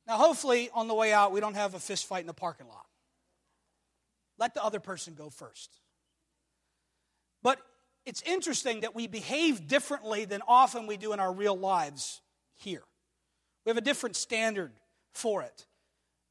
[0.07, 2.67] Now, hopefully, on the way out, we don't have a fist fight in the parking
[2.67, 2.85] lot.
[4.39, 5.79] Let the other person go first.
[7.43, 7.59] But
[8.05, 12.21] it's interesting that we behave differently than often we do in our real lives
[12.55, 12.83] here.
[13.65, 14.71] We have a different standard
[15.11, 15.65] for it.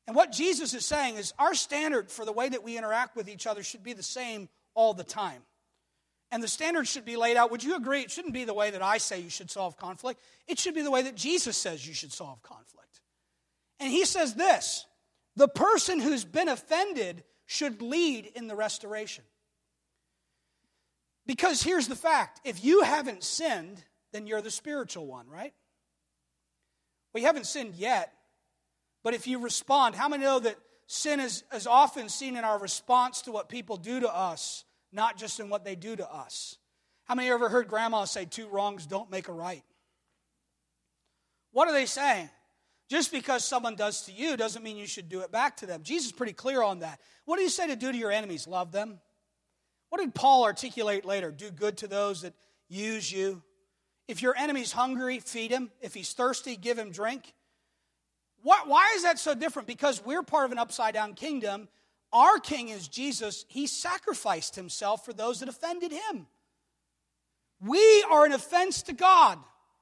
[0.06, 3.28] And what Jesus is saying is our standard for the way that we interact with
[3.28, 5.42] each other should be the same all the time.
[6.30, 7.50] And the standard should be laid out.
[7.50, 8.00] Would you agree?
[8.00, 10.82] It shouldn't be the way that I say you should solve conflict, it should be
[10.82, 12.85] the way that Jesus says you should solve conflict.
[13.80, 14.86] And he says this
[15.36, 19.24] the person who's been offended should lead in the restoration.
[21.26, 25.52] Because here's the fact if you haven't sinned, then you're the spiritual one, right?
[27.12, 28.12] We haven't sinned yet,
[29.02, 32.58] but if you respond, how many know that sin is, is often seen in our
[32.58, 36.58] response to what people do to us, not just in what they do to us?
[37.04, 39.62] How many ever heard grandma say, two wrongs don't make a right?
[41.52, 42.28] What are they saying?
[42.88, 45.82] Just because someone does to you doesn't mean you should do it back to them.
[45.82, 47.00] Jesus is pretty clear on that.
[47.24, 48.46] What do you say to do to your enemies?
[48.46, 49.00] Love them.
[49.88, 51.30] What did Paul articulate later?
[51.30, 52.34] Do good to those that
[52.68, 53.42] use you.
[54.06, 55.70] If your enemy's hungry, feed him.
[55.80, 57.34] If he's thirsty, give him drink.
[58.42, 59.66] What, why is that so different?
[59.66, 61.68] Because we're part of an upside down kingdom.
[62.12, 63.44] Our king is Jesus.
[63.48, 66.28] He sacrificed himself for those that offended him.
[67.60, 69.38] We are an offense to God.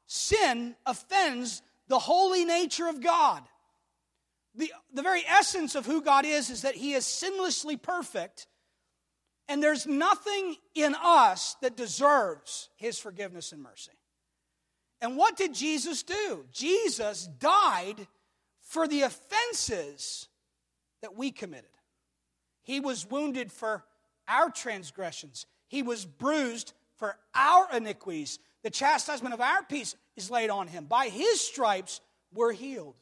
[0.07, 3.43] Sin offends the holy nature of God.
[4.55, 8.47] The, the very essence of who God is is that He is sinlessly perfect,
[9.49, 13.93] and there's nothing in us that deserves His forgiveness and mercy.
[15.01, 16.47] And what did Jesus do?
[16.53, 18.07] Jesus died
[18.61, 20.29] for the offenses
[21.03, 21.69] that we committed.
[22.63, 23.85] He was wounded for
[24.27, 28.39] our transgressions, He was bruised for our iniquities.
[28.63, 30.85] The chastisement of our peace is laid on Him.
[30.87, 32.01] By His stripes,
[32.33, 32.97] we're healed.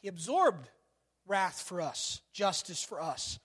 [0.00, 0.68] He absorbed
[1.26, 3.38] wrath for us, justice for us.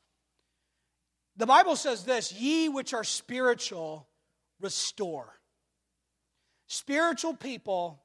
[1.36, 4.08] The Bible says this Ye which are spiritual,
[4.60, 5.40] restore.
[6.68, 8.02] Spiritual people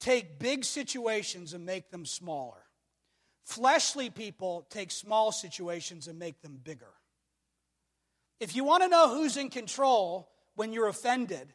[0.00, 2.62] take big situations and make them smaller.
[3.44, 6.92] Fleshly people take small situations and make them bigger.
[8.40, 11.52] If you want to know who's in control when you're offended,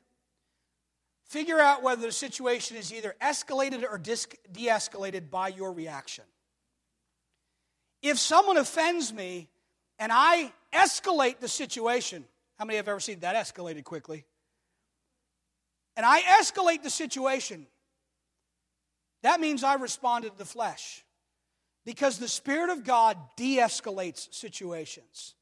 [1.29, 6.25] figure out whether the situation is either escalated or de escalated by your reaction.
[8.01, 9.47] If someone offends me
[9.99, 12.25] and I escalate the situation,
[12.57, 14.25] how many have ever seen that escalated quickly?
[15.95, 17.67] And I escalate the situation,
[19.21, 21.03] that means I responded to the flesh.
[21.85, 25.35] Because the Spirit of God de escalates situations.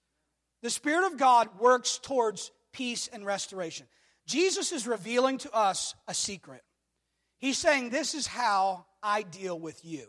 [0.62, 3.86] The Spirit of God works towards peace and restoration.
[4.28, 6.62] Jesus is revealing to us a secret.
[7.40, 10.08] He's saying, This is how I deal with you.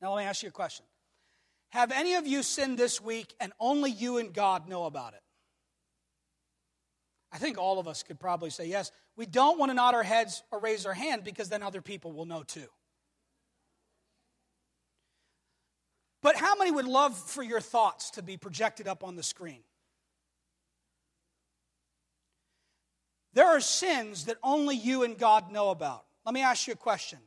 [0.00, 0.86] Now, let me ask you a question
[1.70, 5.20] Have any of you sinned this week and only you and God know about it?
[7.30, 8.90] I think all of us could probably say yes.
[9.16, 12.12] We don't want to nod our heads or raise our hand because then other people
[12.12, 12.68] will know too.
[16.22, 19.62] But how many would love for your thoughts to be projected up on the screen?
[23.34, 26.04] There are sins that only you and God know about.
[26.24, 27.18] Let me ask you a question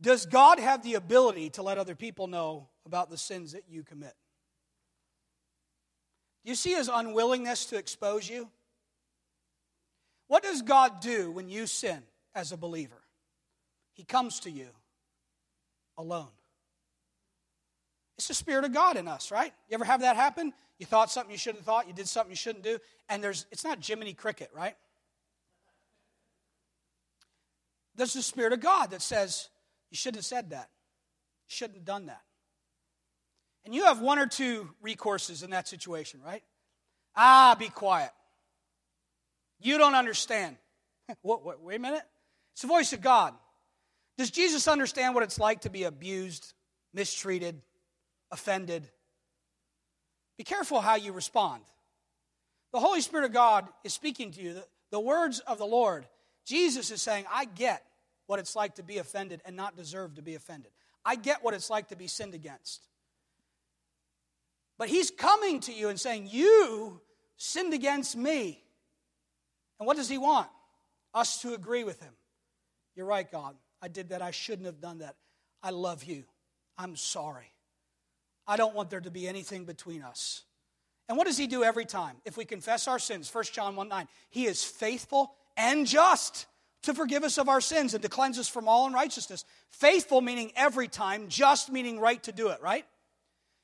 [0.00, 3.82] Does God have the ability to let other people know about the sins that you
[3.82, 4.14] commit?
[6.44, 8.48] Do you see his unwillingness to expose you?
[10.28, 12.02] What does God do when you sin
[12.34, 13.02] as a believer?
[13.94, 14.68] He comes to you
[15.96, 16.28] alone.
[18.18, 19.52] It's the Spirit of God in us, right?
[19.68, 20.52] You ever have that happen?
[20.78, 23.46] You thought something you shouldn't have thought, you did something you shouldn't do, and there's
[23.50, 24.76] it's not Jiminy Cricket, right?
[27.96, 29.48] There's the Spirit of God that says,
[29.90, 30.68] you shouldn't have said that.
[31.48, 32.22] You shouldn't have done that.
[33.64, 36.42] And you have one or two recourses in that situation, right?
[37.16, 38.10] Ah, be quiet.
[39.60, 40.56] You don't understand.
[41.22, 42.02] what, what, wait a minute.
[42.52, 43.34] It's the voice of God.
[44.18, 46.54] Does Jesus understand what it's like to be abused,
[46.94, 47.60] mistreated,
[48.30, 48.88] offended?
[50.38, 51.62] Be careful how you respond.
[52.72, 54.54] The Holy Spirit of God is speaking to you.
[54.54, 56.06] The, the words of the Lord
[56.46, 57.82] Jesus is saying, I get
[58.26, 60.70] what it's like to be offended and not deserve to be offended.
[61.04, 62.86] I get what it's like to be sinned against.
[64.78, 67.00] But he's coming to you and saying, You
[67.36, 68.62] sinned against me.
[69.78, 70.48] And what does he want?
[71.12, 72.12] Us to agree with him.
[72.94, 73.56] You're right, God.
[73.82, 74.22] I did that.
[74.22, 75.16] I shouldn't have done that.
[75.62, 76.24] I love you.
[76.78, 77.52] I'm sorry.
[78.46, 80.42] I don't want there to be anything between us.
[81.08, 82.16] And what does he do every time?
[82.24, 86.46] If we confess our sins, 1 John 1 9, he is faithful and just
[86.82, 89.44] to forgive us of our sins and to cleanse us from all unrighteousness.
[89.70, 92.84] Faithful meaning every time, just meaning right to do it, right?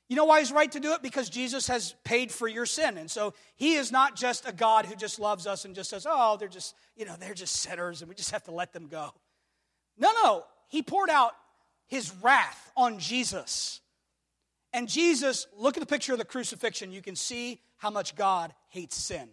[0.09, 1.03] You know why he's right to do it?
[1.03, 2.99] Because Jesus has paid for your sin.
[2.99, 6.07] And so he is not just a God who just loves us and just says,
[6.09, 8.89] oh, they're just, you know, they're just sinners and we just have to let them
[8.89, 9.15] go.
[9.97, 10.45] No, no.
[10.69, 11.33] He poured out
[11.87, 13.81] his wrath on Jesus.
[14.73, 16.93] And Jesus, look at the picture of the crucifixion.
[16.93, 19.29] You can see how much God hates sin.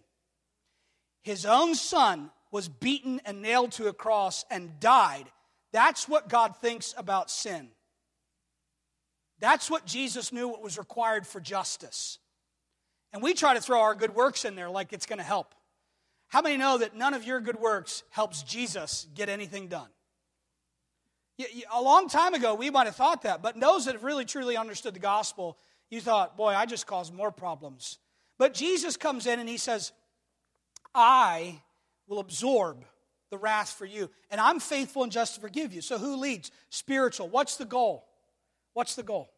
[1.22, 5.26] His own son was beaten and nailed to a cross and died.
[5.72, 7.68] That's what God thinks about sin.
[9.38, 12.18] That's what Jesus knew what was required for justice.
[13.12, 15.54] And we try to throw our good works in there like it's going to help.
[16.28, 19.88] How many know that none of your good works helps Jesus get anything done?
[21.72, 24.56] A long time ago, we might have thought that, but those that have really truly
[24.56, 25.56] understood the gospel,
[25.88, 27.98] you thought, boy, I just caused more problems.
[28.38, 29.92] But Jesus comes in and he says,
[30.94, 31.62] I
[32.10, 32.84] will absorb
[33.30, 35.80] the wrath for you, and I'm faithful and just to forgive you.
[35.80, 36.50] So, who leads?
[36.68, 37.28] Spiritual.
[37.28, 38.04] What's the goal?
[38.74, 39.30] What's the goal?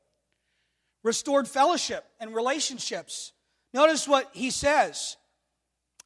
[1.04, 3.32] Restored fellowship and relationships.
[3.74, 5.16] Notice what he says.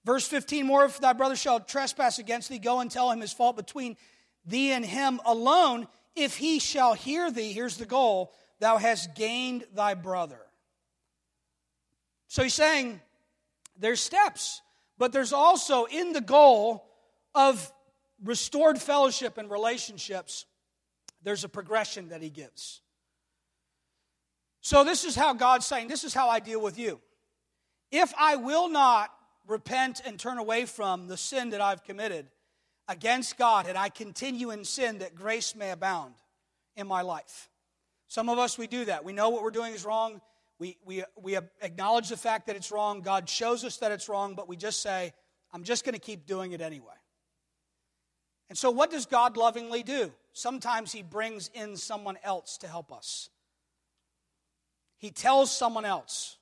[0.05, 3.33] Verse 15 More if thy brother shall trespass against thee, go and tell him his
[3.33, 3.97] fault between
[4.45, 5.87] thee and him alone.
[6.17, 10.41] If he shall hear thee, here's the goal thou hast gained thy brother.
[12.27, 13.01] So he's saying
[13.79, 14.63] there's steps,
[14.99, 16.85] but there's also in the goal
[17.35, 17.73] of
[18.25, 20.47] restored fellowship and relationships,
[21.23, 22.81] there's a progression that he gives.
[24.61, 27.01] So, this is how God's saying, This is how I deal with you.
[27.93, 29.11] If I will not
[29.47, 32.27] repent and turn away from the sin that I've committed
[32.89, 36.15] against God, and I continue in sin, that grace may abound
[36.77, 37.49] in my life.
[38.09, 39.05] Some of us, we do that.
[39.05, 40.21] We know what we're doing is wrong.
[40.59, 43.03] We, we, we acknowledge the fact that it's wrong.
[43.03, 45.13] God shows us that it's wrong, but we just say,
[45.53, 46.95] I'm just going to keep doing it anyway.
[48.49, 50.13] And so, what does God lovingly do?
[50.33, 53.29] Sometimes He brings in someone else to help us.
[54.99, 56.37] He tells someone else.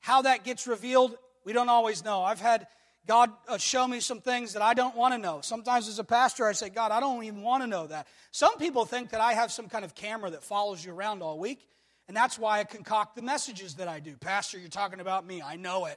[0.00, 2.22] How that gets revealed, we don't always know.
[2.22, 2.66] I've had
[3.06, 5.40] God uh, show me some things that I don't want to know.
[5.42, 8.06] Sometimes as a pastor, I say, God, I don't even want to know that.
[8.30, 11.38] Some people think that I have some kind of camera that follows you around all
[11.38, 11.66] week,
[12.10, 14.16] and that's why I concoct the messages that I do.
[14.16, 15.42] Pastor, you're talking about me.
[15.42, 15.96] I know it.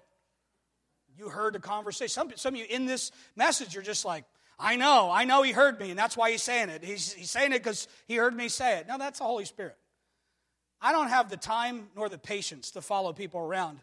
[1.18, 2.10] You heard the conversation.
[2.10, 4.24] Some, some of you in this message, you're just like,
[4.60, 6.84] I know, I know he heard me, and that's why he's saying it.
[6.84, 8.88] He's, he's saying it because he heard me say it.
[8.88, 9.76] No, that's the Holy Spirit.
[10.80, 13.80] I don't have the time nor the patience to follow people around.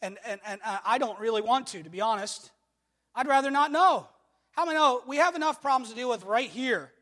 [0.00, 2.52] And, and, and I don't really want to, to be honest.
[3.12, 4.06] I'd rather not know.
[4.52, 6.92] How many know we have enough problems to deal with right here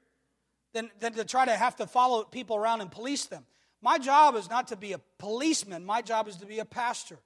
[0.73, 3.45] than, than to try to have to follow people around and police them?
[3.83, 7.19] My job is not to be a policeman, my job is to be a pastor.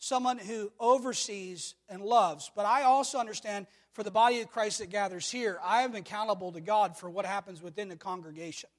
[0.00, 2.50] someone who oversees and loves.
[2.56, 6.52] But I also understand for the body of Christ that gathers here, I am accountable
[6.52, 8.70] to God for what happens within the congregation.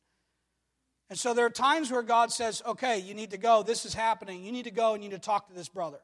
[1.09, 3.63] And so there are times where God says, okay, you need to go.
[3.63, 4.43] This is happening.
[4.43, 5.99] You need to go and you need to talk to this brother.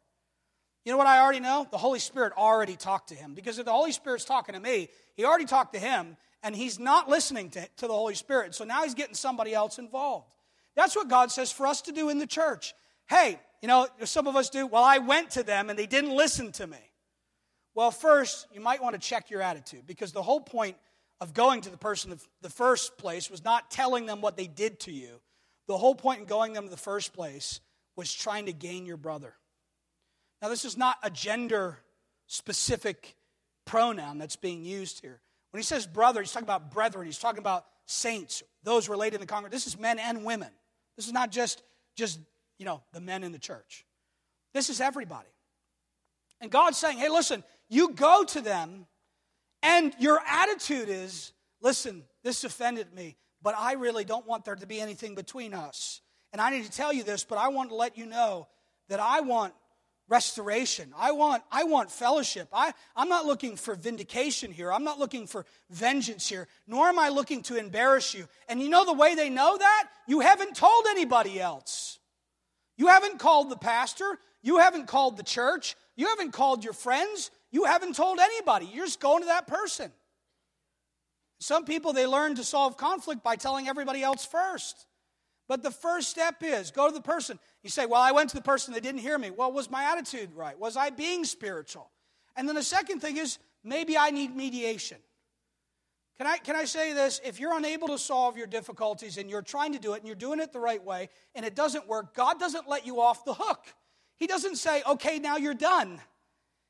[0.85, 1.67] You know what I already know?
[1.69, 3.33] The Holy Spirit already talked to him.
[3.33, 6.79] Because if the Holy Spirit's talking to me, he already talked to him, and he's
[6.79, 8.53] not listening to, to the Holy Spirit.
[8.53, 10.33] So now he's getting somebody else involved.
[10.77, 12.75] That's what God says for us to do in the church.
[13.09, 16.15] Hey, you know, some of us do, well, I went to them and they didn't
[16.15, 16.77] listen to me.
[17.73, 20.77] Well, first, you might want to check your attitude because the whole point
[21.19, 24.45] of going to the person in the first place was not telling them what they
[24.45, 25.19] did to you.
[25.67, 27.59] The whole point in going them to the first place
[27.95, 29.33] was trying to gain your brother.
[30.43, 31.79] Now, this is not a gender
[32.27, 33.15] specific
[33.65, 35.21] pronoun that's being used here.
[35.49, 39.21] When he says brother, he's talking about brethren, he's talking about saints, those related in
[39.21, 39.55] the congregation.
[39.55, 40.49] This is men and women.
[40.97, 41.63] This is not just,
[41.95, 42.19] just
[42.57, 43.85] you know, the men in the church.
[44.53, 45.29] This is everybody.
[46.41, 48.85] And God's saying, hey, listen, you go to them
[49.63, 51.31] and your attitude is,
[51.61, 56.01] listen, this offended me, but I really don't want there to be anything between us.
[56.33, 58.47] And I need to tell you this, but I want to let you know
[58.89, 59.53] that I want
[60.09, 60.93] restoration.
[60.97, 62.47] I want, I want fellowship.
[62.53, 64.71] I, I'm not looking for vindication here.
[64.71, 68.27] I'm not looking for vengeance here, nor am I looking to embarrass you.
[68.47, 69.87] And you know the way they know that?
[70.07, 71.99] You haven't told anybody else.
[72.77, 74.17] You haven't called the pastor.
[74.41, 75.75] You haven't called the church.
[75.95, 77.31] You haven't called your friends.
[77.51, 78.69] You haven't told anybody.
[78.71, 79.91] You're just going to that person.
[81.39, 84.85] Some people, they learn to solve conflict by telling everybody else first.
[85.47, 87.39] But the first step is go to the person.
[87.63, 89.31] You say, Well, I went to the person, they didn't hear me.
[89.31, 90.59] Well, was my attitude right?
[90.59, 91.89] Was I being spiritual?
[92.35, 94.97] And then the second thing is maybe I need mediation.
[96.17, 97.21] Can I, can I say this?
[97.23, 100.15] If you're unable to solve your difficulties and you're trying to do it and you're
[100.15, 103.35] doing it the right way and it doesn't work, God doesn't let you off the
[103.35, 103.65] hook.
[104.17, 106.01] He doesn't say, okay, now you're done.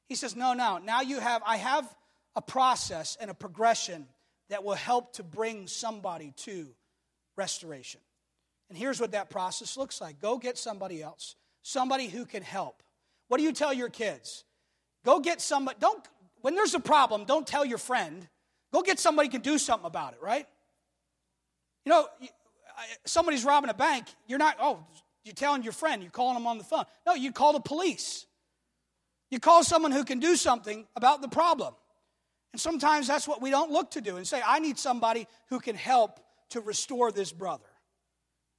[0.07, 1.95] He says, no, no, now you have, I have
[2.35, 4.07] a process and a progression
[4.49, 6.67] that will help to bring somebody to
[7.37, 8.01] restoration.
[8.69, 12.83] And here's what that process looks like go get somebody else, somebody who can help.
[13.27, 14.43] What do you tell your kids?
[15.05, 16.03] Go get somebody, don't,
[16.41, 18.27] when there's a problem, don't tell your friend.
[18.73, 20.45] Go get somebody who can do something about it, right?
[21.85, 22.07] You know,
[23.05, 24.85] somebody's robbing a bank, you're not, oh,
[25.23, 26.85] you're telling your friend, you're calling them on the phone.
[27.05, 28.25] No, you call the police.
[29.29, 31.73] You call someone who can do something about the problem.
[32.53, 35.59] And sometimes that's what we don't look to do and say, I need somebody who
[35.59, 37.66] can help to restore this brother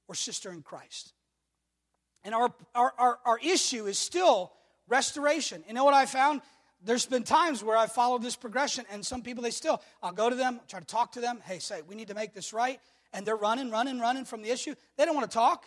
[0.09, 1.13] or sister in Christ.
[2.25, 4.51] And our, our, our, our issue is still
[4.89, 5.63] restoration.
[5.67, 6.41] You know what I found?
[6.83, 10.29] There's been times where I've followed this progression, and some people, they still, I'll go
[10.29, 11.39] to them, try to talk to them.
[11.45, 12.79] Hey, say, we need to make this right.
[13.13, 14.75] And they're running, running, running from the issue.
[14.97, 15.65] They don't want to talk.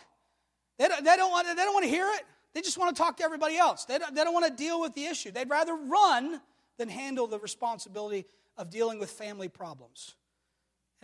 [0.77, 2.23] They don't, they don't, want, they don't want to hear it.
[2.53, 3.85] They just want to talk to everybody else.
[3.85, 5.31] They don't, they don't want to deal with the issue.
[5.31, 6.41] They'd rather run
[6.77, 8.25] than handle the responsibility
[8.57, 10.15] of dealing with family problems.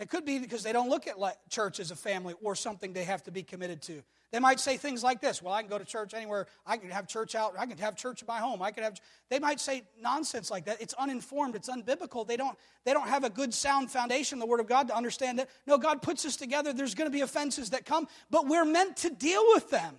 [0.00, 1.16] It could be because they don't look at
[1.50, 4.02] church as a family or something they have to be committed to.
[4.32, 6.46] They might say things like this Well, I can go to church anywhere.
[6.66, 7.54] I can have church out.
[7.58, 8.62] I can have church at my home.
[8.62, 8.98] I could have.
[9.28, 10.80] They might say nonsense like that.
[10.80, 11.54] It's uninformed.
[11.54, 12.26] It's unbiblical.
[12.26, 14.96] They don't, they don't have a good, sound foundation, in the Word of God, to
[14.96, 15.50] understand that.
[15.66, 16.72] No, God puts us together.
[16.72, 19.96] There's going to be offenses that come, but we're meant to deal with them.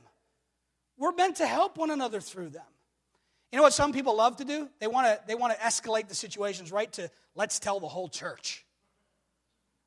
[0.97, 2.64] We're meant to help one another through them.
[3.52, 4.68] You know what some people love to do?
[4.80, 8.08] They want to, they want to escalate the situations right to let's tell the whole
[8.08, 8.66] church.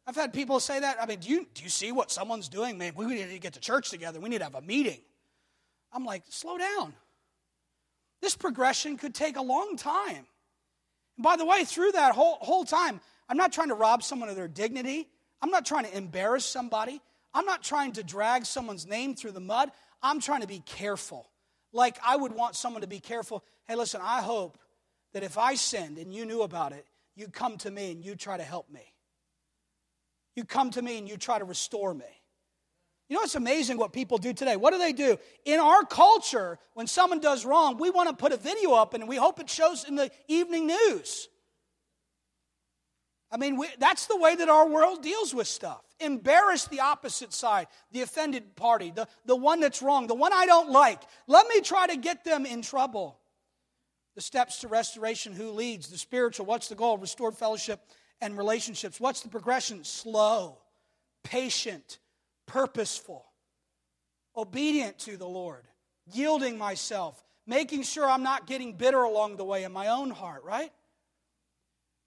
[0.06, 0.98] I've had people say that.
[1.00, 2.76] I mean, do you, do you see what someone's doing?
[2.76, 4.20] Man, we need to get to church together.
[4.20, 5.00] We need to have a meeting.
[5.92, 6.94] I'm like, slow down.
[8.20, 10.26] This progression could take a long time.
[11.16, 14.28] And by the way, through that whole, whole time, I'm not trying to rob someone
[14.28, 15.08] of their dignity.
[15.40, 17.00] I'm not trying to embarrass somebody.
[17.32, 19.70] I'm not trying to drag someone's name through the mud.
[20.02, 21.28] I'm trying to be careful.
[21.72, 23.44] Like I would want someone to be careful.
[23.66, 24.58] Hey, listen, I hope
[25.12, 26.86] that if I sinned and you knew about it,
[27.16, 28.93] you'd come to me and you'd try to help me.
[30.36, 32.04] You come to me and you try to restore me.
[33.08, 34.56] You know, it's amazing what people do today.
[34.56, 35.18] What do they do?
[35.44, 39.06] In our culture, when someone does wrong, we want to put a video up and
[39.06, 41.28] we hope it shows in the evening news.
[43.30, 45.82] I mean, we, that's the way that our world deals with stuff.
[46.00, 50.46] Embarrass the opposite side, the offended party, the, the one that's wrong, the one I
[50.46, 51.02] don't like.
[51.26, 53.18] Let me try to get them in trouble.
[54.14, 55.88] The steps to restoration who leads?
[55.88, 56.96] The spiritual, what's the goal?
[56.96, 57.80] Restored fellowship
[58.24, 58.98] and relationships.
[58.98, 59.84] What's the progression?
[59.84, 60.56] Slow,
[61.24, 61.98] patient,
[62.46, 63.26] purposeful,
[64.34, 65.62] obedient to the Lord,
[66.10, 70.42] yielding myself, making sure I'm not getting bitter along the way in my own heart,
[70.42, 70.72] right?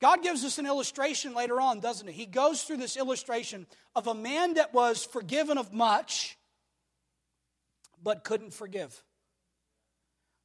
[0.01, 2.13] God gives us an illustration later on, doesn't he?
[2.13, 6.35] He goes through this illustration of a man that was forgiven of much,
[8.03, 9.03] but couldn't forgive.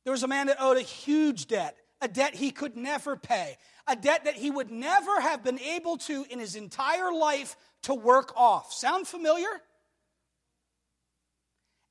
[0.05, 3.57] There was a man that owed a huge debt, a debt he could never pay,
[3.87, 7.95] a debt that he would never have been able to in his entire life to
[7.95, 8.73] work off.
[8.73, 9.49] Sound familiar?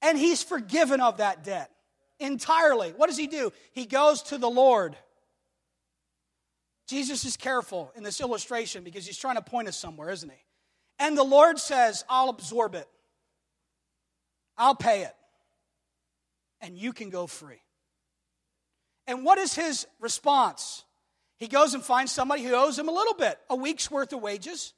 [0.02, 1.72] And he's forgiven of that debt
[2.20, 2.90] entirely.
[2.90, 3.52] What does he do?
[3.72, 4.96] He goes to the Lord.
[6.88, 10.44] Jesus is careful in this illustration because he's trying to point us somewhere, isn't he?
[11.00, 12.88] And the Lord says, I'll absorb it,
[14.58, 15.16] I'll pay it,
[16.60, 17.62] and you can go free.
[19.12, 20.86] And what is his response?
[21.38, 24.22] He goes and finds somebody who owes him a little bit, a week's worth of
[24.22, 24.74] wages.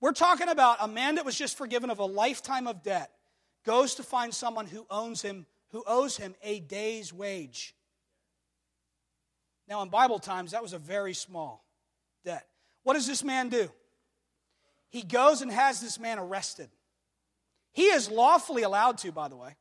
[0.00, 3.10] We're talking about a man that was just forgiven of a lifetime of debt
[3.66, 7.74] goes to find someone who owns him who owes him a day's wage.
[9.68, 11.64] Now in Bible times that was a very small
[12.24, 12.46] debt.
[12.84, 13.70] What does this man do?
[14.88, 16.70] He goes and has this man arrested.
[17.72, 19.56] He is lawfully allowed to, by the way.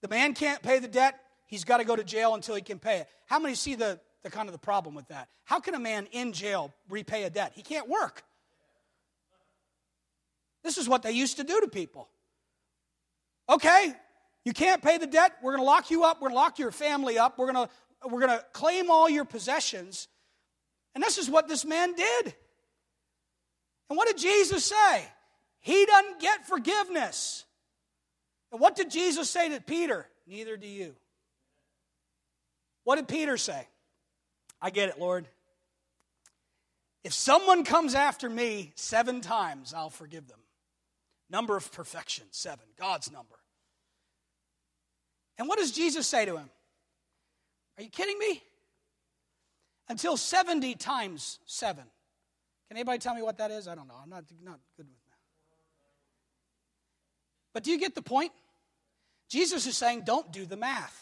[0.00, 1.18] The man can't pay the debt.
[1.52, 3.08] He's got to go to jail until he can pay it.
[3.26, 5.28] How many see the, the kind of the problem with that?
[5.44, 7.52] How can a man in jail repay a debt?
[7.54, 8.24] He can't work.
[10.64, 12.08] This is what they used to do to people.
[13.50, 13.92] Okay,
[14.46, 15.32] you can't pay the debt.
[15.42, 16.22] We're going to lock you up.
[16.22, 17.36] We're going to lock your family up.
[17.36, 20.08] We're going to, we're going to claim all your possessions.
[20.94, 22.34] And this is what this man did.
[23.90, 25.04] And what did Jesus say?
[25.60, 27.44] He doesn't get forgiveness.
[28.50, 30.06] And what did Jesus say to Peter?
[30.26, 30.94] Neither do you.
[32.84, 33.66] What did Peter say?
[34.60, 35.26] I get it, Lord.
[37.04, 40.38] If someone comes after me seven times, I'll forgive them.
[41.30, 43.34] Number of perfection, seven, God's number.
[45.38, 46.50] And what does Jesus say to him?
[47.76, 48.42] Are you kidding me?
[49.88, 51.84] Until 70 times seven.
[52.68, 53.66] Can anybody tell me what that is?
[53.66, 53.96] I don't know.
[54.00, 55.16] I'm not, not good with that.
[57.52, 58.32] But do you get the point?
[59.28, 61.01] Jesus is saying, don't do the math.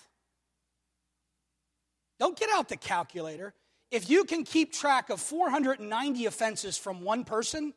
[2.20, 3.54] Don't get out the calculator.
[3.90, 7.72] If you can keep track of 490 offenses from one person,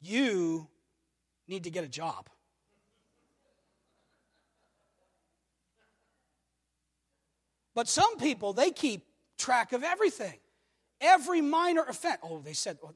[0.00, 0.66] you
[1.46, 2.30] need to get a job.
[7.74, 9.04] But some people, they keep
[9.38, 10.38] track of everything.
[11.00, 12.18] Every minor offense.
[12.22, 12.94] Oh, they said, oh,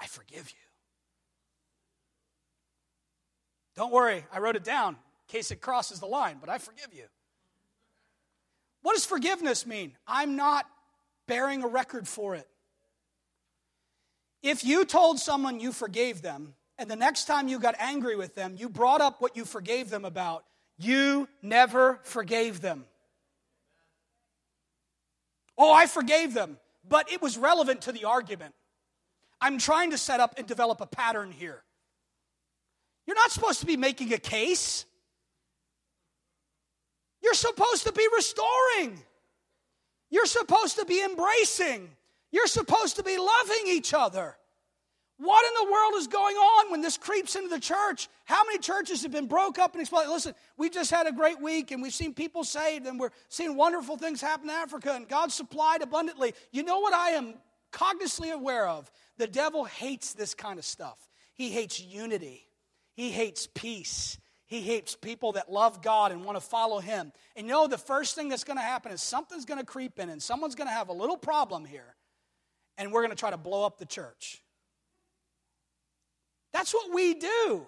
[0.00, 0.56] I forgive you.
[3.76, 6.88] Don't worry, I wrote it down in case it crosses the line, but I forgive
[6.92, 7.04] you.
[8.82, 9.92] What does forgiveness mean?
[10.06, 10.66] I'm not
[11.26, 12.48] bearing a record for it.
[14.42, 18.34] If you told someone you forgave them, and the next time you got angry with
[18.34, 20.44] them, you brought up what you forgave them about,
[20.78, 22.86] you never forgave them.
[25.58, 26.56] Oh, I forgave them,
[26.88, 28.54] but it was relevant to the argument.
[29.42, 31.62] I'm trying to set up and develop a pattern here.
[33.06, 34.86] You're not supposed to be making a case.
[37.22, 39.02] You're supposed to be restoring.
[40.10, 41.90] You're supposed to be embracing.
[42.30, 44.36] You're supposed to be loving each other.
[45.18, 48.08] What in the world is going on when this creeps into the church?
[48.24, 50.10] How many churches have been broke up and exploded?
[50.10, 53.54] Listen, we just had a great week and we've seen people saved and we're seeing
[53.54, 56.32] wonderful things happen in Africa and God supplied abundantly.
[56.52, 57.34] You know what I am
[57.70, 58.90] cognizantly aware of?
[59.18, 60.98] The devil hates this kind of stuff.
[61.34, 62.46] He hates unity,
[62.94, 64.18] he hates peace,
[64.50, 67.12] he hates people that love God and want to follow Him.
[67.36, 70.00] And you know, the first thing that's going to happen is something's going to creep
[70.00, 71.94] in and someone's going to have a little problem here.
[72.76, 74.42] And we're going to try to blow up the church.
[76.52, 77.64] That's what we do.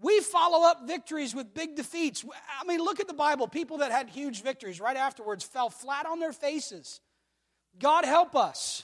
[0.00, 2.24] We follow up victories with big defeats.
[2.60, 3.46] I mean, look at the Bible.
[3.46, 7.00] People that had huge victories right afterwards fell flat on their faces.
[7.78, 8.82] God help us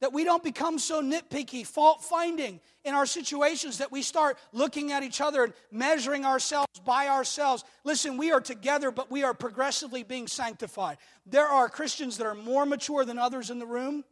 [0.00, 4.92] that we don't become so nitpicky, fault finding in our situations that we start looking
[4.92, 7.64] at each other and measuring ourselves by ourselves.
[7.84, 10.96] Listen, we are together, but we are progressively being sanctified.
[11.26, 14.04] There are Christians that are more mature than others in the room,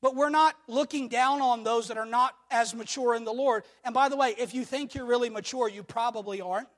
[0.00, 3.64] but we're not looking down on those that are not as mature in the Lord.
[3.84, 6.68] And by the way, if you think you're really mature, you probably aren't.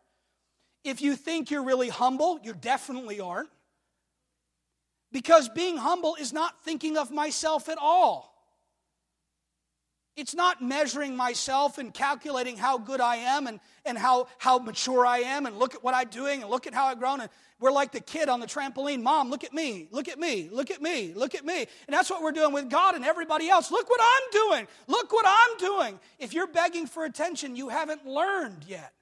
[0.83, 3.49] If you think you're really humble, you definitely aren't.
[5.13, 8.32] Because being humble is not thinking of myself at all.
[10.15, 15.07] It's not measuring myself and calculating how good I am and, and how, how mature
[15.07, 17.23] I am and look at what I'm doing and look at how I've grown.
[17.23, 19.03] And we're like the kid on the trampoline.
[19.03, 21.61] Mom, look at me, look at me, look at me, look at me.
[21.61, 23.71] And that's what we're doing with God and everybody else.
[23.71, 24.69] Look what I'm doing.
[24.87, 26.01] Look what I'm doing.
[26.19, 28.93] If you're begging for attention, you haven't learned yet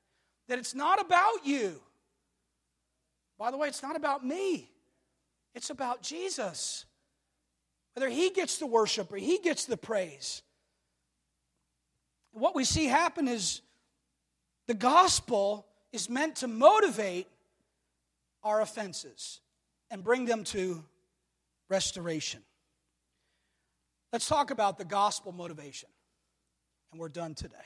[0.46, 1.80] that it's not about you.
[3.36, 4.70] By the way, it's not about me,
[5.56, 6.84] it's about Jesus.
[7.96, 10.42] Whether he gets the worship or he gets the praise
[12.32, 13.60] what we see happen is
[14.66, 17.26] the gospel is meant to motivate
[18.42, 19.40] our offenses
[19.90, 20.84] and bring them to
[21.68, 22.40] restoration.
[24.12, 25.88] Let's talk about the gospel motivation.
[26.92, 27.56] And we're done today.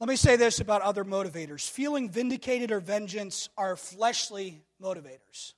[0.00, 5.52] Let me say this about other motivators feeling vindicated or vengeance are fleshly motivators.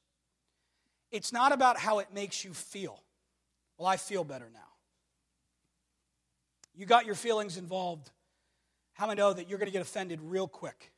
[1.13, 3.01] It's not about how it makes you feel.
[3.79, 4.72] Well, I feel better now.
[6.75, 8.11] You got your feelings involved.
[8.95, 10.93] How many know that you're going to get offended real quick?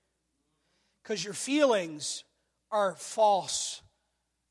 [1.02, 2.24] Because your feelings
[2.70, 3.82] are false.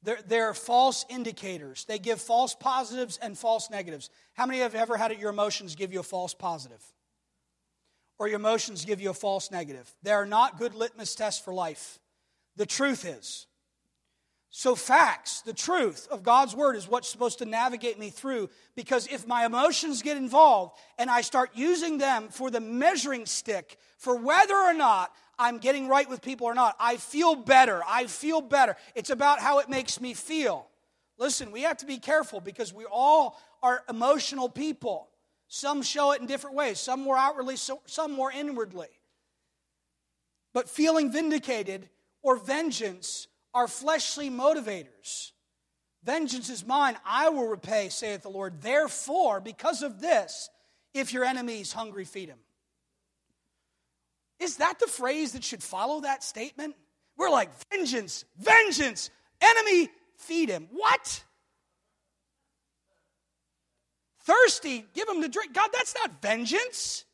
[0.03, 1.85] They're, they're, false indicators.
[1.85, 4.09] They give false positives and false negatives.
[4.33, 6.83] How many have ever had your emotions give you a false positive?
[8.19, 9.93] Or your emotions give you a false negative?
[10.03, 11.99] They are not good litmus tests for life.
[12.55, 13.47] The truth is,
[14.55, 19.07] so, facts, the truth of God's word is what's supposed to navigate me through because
[19.07, 24.15] if my emotions get involved and I start using them for the measuring stick for
[24.15, 27.81] whether or not I'm getting right with people or not, I feel better.
[27.87, 28.75] I feel better.
[28.93, 30.67] It's about how it makes me feel.
[31.17, 35.09] Listen, we have to be careful because we all are emotional people.
[35.47, 38.89] Some show it in different ways, some more outwardly, some more inwardly.
[40.53, 41.89] But feeling vindicated
[42.21, 45.31] or vengeance are fleshly motivators.
[46.03, 48.61] Vengeance is mine, I will repay, saith the Lord.
[48.61, 50.49] Therefore, because of this,
[50.93, 52.39] if your enemy is hungry, feed him.
[54.39, 56.75] Is that the phrase that should follow that statement?
[57.17, 60.67] We're like, vengeance, vengeance, enemy, feed him.
[60.71, 61.23] What?
[64.25, 65.53] Thirsty, give him to drink.
[65.53, 67.05] God, that's not vengeance.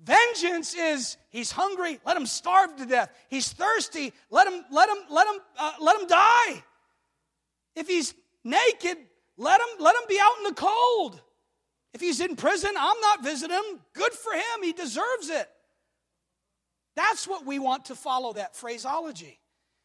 [0.00, 3.10] Vengeance is he's hungry, let him starve to death.
[3.28, 6.62] He's thirsty, let him let him let him uh, let him die.
[7.74, 8.96] If he's naked,
[9.36, 11.20] let him let him be out in the cold.
[11.92, 13.80] If he's in prison, I'm not visiting him.
[13.92, 14.62] Good for him.
[14.62, 15.48] He deserves it.
[16.94, 19.40] That's what we want to follow that phraseology.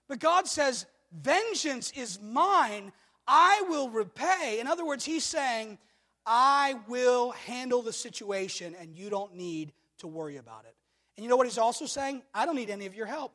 [0.07, 2.93] But God says, "Vengeance is mine;
[3.27, 5.79] I will repay." In other words, he's saying,
[6.23, 9.73] "I will handle the situation and you don't need
[10.03, 10.75] to worry about it.
[11.17, 12.21] And you know what he's also saying?
[12.33, 13.33] I don't need any of your help.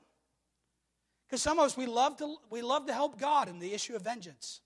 [1.27, 3.95] Because some of us, we love, to, we love to help God in the issue
[3.95, 4.61] of vengeance.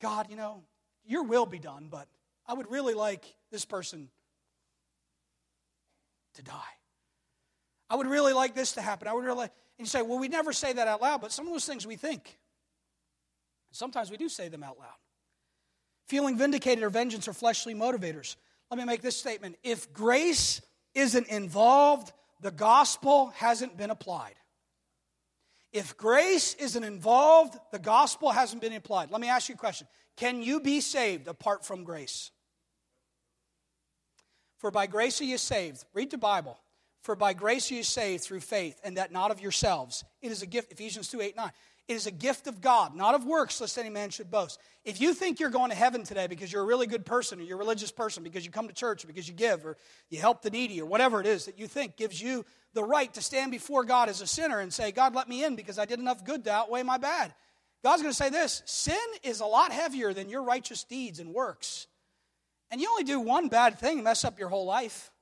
[0.00, 0.62] God, you know,
[1.04, 2.06] your will be done, but
[2.46, 4.08] I would really like this person
[6.34, 6.52] to die.
[7.90, 9.08] I would really like this to happen.
[9.08, 9.48] I would really
[9.78, 11.86] and you say, well, we never say that out loud, but some of those things
[11.86, 12.38] we think.
[13.72, 14.96] Sometimes we do say them out loud.
[16.08, 18.36] Feeling vindicated or vengeance are fleshly motivators.
[18.70, 19.56] Let me make this statement.
[19.62, 20.62] If grace
[20.96, 24.34] isn't involved, the gospel hasn't been applied.
[25.72, 29.10] If grace isn't involved, the gospel hasn't been applied.
[29.10, 29.86] Let me ask you a question
[30.16, 32.30] Can you be saved apart from grace?
[34.58, 35.84] For by grace are you saved.
[35.92, 36.58] Read the Bible.
[37.02, 40.02] For by grace are you saved through faith, and that not of yourselves.
[40.22, 40.72] It is a gift.
[40.72, 41.50] Ephesians 2 8 9.
[41.88, 44.58] It is a gift of God, not of works, lest any man should boast.
[44.84, 47.42] If you think you're going to heaven today because you're a really good person or
[47.42, 49.76] you're a religious person, because you come to church or because you give or
[50.10, 53.12] you help the needy or whatever it is that you think gives you the right
[53.14, 55.84] to stand before God as a sinner and say, God, let me in because I
[55.84, 57.32] did enough good to outweigh my bad.
[57.84, 61.32] God's going to say this sin is a lot heavier than your righteous deeds and
[61.32, 61.86] works.
[62.72, 65.12] And you only do one bad thing, mess up your whole life.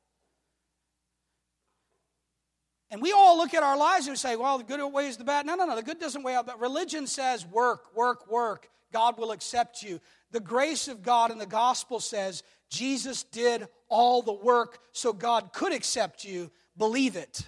[2.94, 5.24] And we all look at our lives and we say, well, the good outweighs the
[5.24, 5.46] bad.
[5.46, 6.46] No, no, no, the good doesn't weigh out.
[6.46, 8.70] But religion says work, work, work.
[8.92, 9.98] God will accept you.
[10.30, 15.52] The grace of God in the gospel says Jesus did all the work so God
[15.52, 16.52] could accept you.
[16.78, 17.42] Believe it,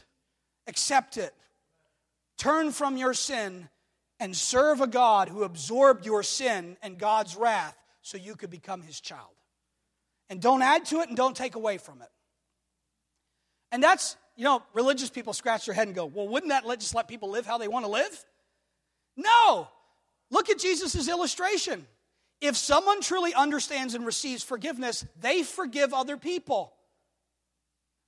[0.67, 1.33] accept it.
[2.39, 3.69] Turn from your sin
[4.19, 8.83] and serve a God who absorbed your sin and God's wrath so you could become
[8.83, 9.31] his child.
[10.29, 12.11] And don't add to it and don't take away from it.
[13.71, 16.81] And that's you know, religious people scratch their head and go, well, wouldn't that let,
[16.81, 18.25] just let people live how they want to live?
[19.17, 19.69] No.
[20.31, 21.87] Look at Jesus' illustration.
[22.41, 26.73] If someone truly understands and receives forgiveness, they forgive other people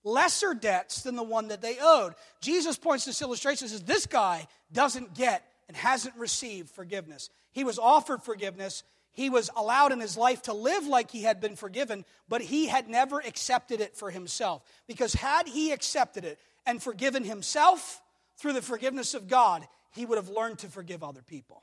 [0.05, 2.15] lesser debts than the one that they owed.
[2.41, 7.31] Jesus points this illustration and says, This guy doesn't get and hasn't received forgiveness.
[7.53, 8.83] He was offered forgiveness,
[9.19, 12.69] he was allowed in his life to live like he had been forgiven, but he
[12.69, 14.63] had never accepted it for himself.
[14.87, 18.01] Because had he accepted it and forgiven himself
[18.37, 21.61] through the forgiveness of God, he would have learned to forgive other people.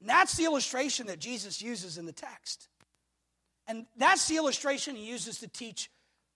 [0.00, 2.68] And that's the illustration that Jesus uses in the text.
[3.68, 5.90] And that's the illustration he uses to teach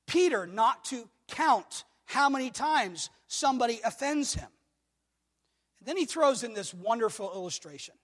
[0.06, 4.50] Peter not to count how many times somebody offends him.
[5.78, 7.94] And then he throws in this wonderful illustration.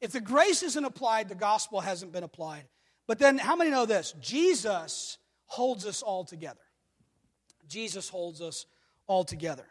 [0.00, 2.64] If the grace isn't applied, the gospel hasn't been applied.
[3.06, 4.14] But then, how many know this?
[4.20, 6.60] Jesus holds us all together.
[7.68, 8.66] Jesus holds us
[9.06, 9.66] all together.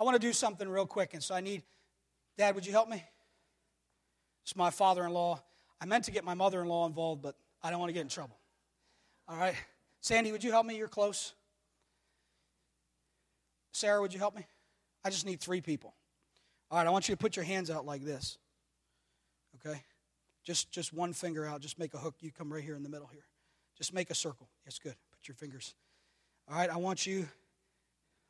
[0.00, 1.62] I want to do something real quick, and so I need
[2.36, 3.02] Dad, would you help me?
[4.42, 5.42] It's my father in law.
[5.80, 8.02] I meant to get my mother in law involved, but I don't want to get
[8.02, 8.38] in trouble.
[9.28, 9.54] All right.
[10.00, 10.76] Sandy, would you help me?
[10.76, 11.32] You're close.
[13.72, 14.46] Sarah, would you help me?
[15.04, 15.94] I just need three people.
[16.70, 18.38] All right, I want you to put your hands out like this.
[19.64, 19.82] Okay?
[20.42, 21.60] Just just one finger out.
[21.60, 22.16] Just make a hook.
[22.20, 23.24] You come right here in the middle here.
[23.76, 24.48] Just make a circle.
[24.64, 24.94] Yes, good.
[25.10, 25.74] Put your fingers.
[26.48, 27.26] All right, I want you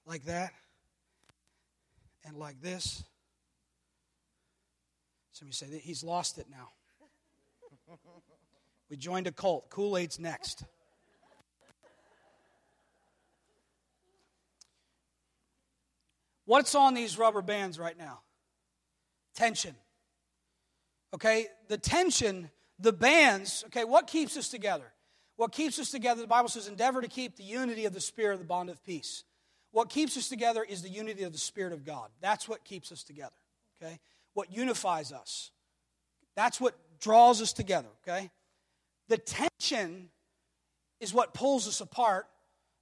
[0.06, 0.52] like that
[2.24, 3.02] and like this.
[5.32, 6.68] Somebody say that he's lost it now.
[8.88, 9.68] We joined a cult.
[9.70, 10.64] Kool Aid's next.
[16.44, 18.20] What's on these rubber bands right now?
[19.34, 19.74] Tension.
[21.14, 22.50] Okay, the tension,
[22.80, 24.92] the bands, okay, what keeps us together?
[25.36, 28.38] What keeps us together, the Bible says, endeavor to keep the unity of the Spirit,
[28.38, 29.22] the bond of peace.
[29.70, 32.10] What keeps us together is the unity of the Spirit of God.
[32.20, 33.34] That's what keeps us together,
[33.80, 34.00] okay?
[34.34, 35.52] What unifies us.
[36.36, 38.30] That's what draws us together, okay?
[39.08, 40.08] The tension
[41.00, 42.26] is what pulls us apart.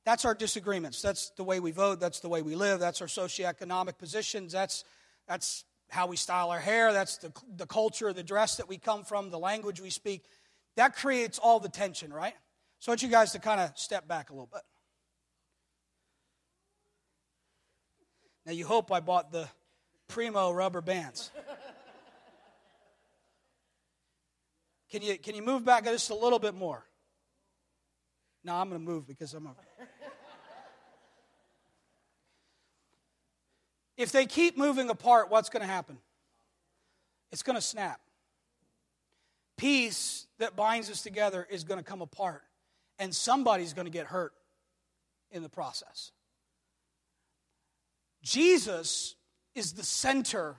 [0.04, 1.02] That's our disagreements.
[1.02, 2.00] That's the way we vote.
[2.00, 2.80] That's the way we live.
[2.80, 4.52] That's our socioeconomic positions.
[4.52, 4.84] That's,
[5.28, 6.94] that's how we style our hair.
[6.94, 10.24] That's the, the culture, the dress that we come from, the language we speak.
[10.76, 12.32] That creates all the tension, right?
[12.78, 14.62] So I want you guys to kind of step back a little bit.
[18.46, 19.46] Now, you hope I bought the
[20.08, 21.30] Primo rubber bands.
[24.90, 26.86] Can you, can you move back just a little bit more?
[28.44, 29.54] No, I'm going to move because I'm a.
[34.02, 35.96] if they keep moving apart, what's going to happen?
[37.30, 38.00] It's going to snap.
[39.56, 42.42] Peace that binds us together is going to come apart,
[42.98, 44.32] and somebody's going to get hurt
[45.30, 46.10] in the process.
[48.22, 49.14] Jesus
[49.54, 50.56] is the center.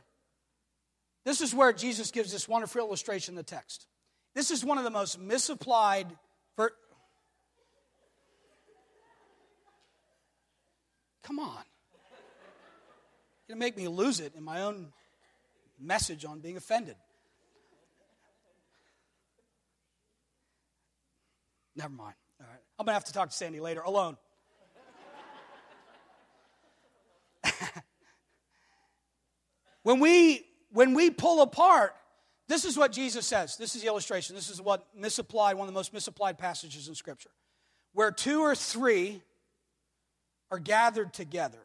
[1.25, 3.87] This is where Jesus gives this wonderful illustration in the text.
[4.35, 6.07] This is one of the most misapplied.
[6.57, 6.71] Ver-
[11.23, 11.63] Come on.
[13.47, 14.93] Going to make me lose it in my own
[15.79, 16.95] message on being offended.
[21.75, 22.15] Never mind.
[22.39, 22.59] All right.
[22.79, 24.17] I'm going to have to talk to Sandy later alone.
[29.83, 31.93] when we when we pull apart
[32.47, 33.57] this is what Jesus says.
[33.57, 34.35] This is the illustration.
[34.35, 37.29] This is what misapplied, one of the most misapplied passages in Scripture.
[37.93, 39.21] Where two or three
[40.51, 41.59] are gathered together,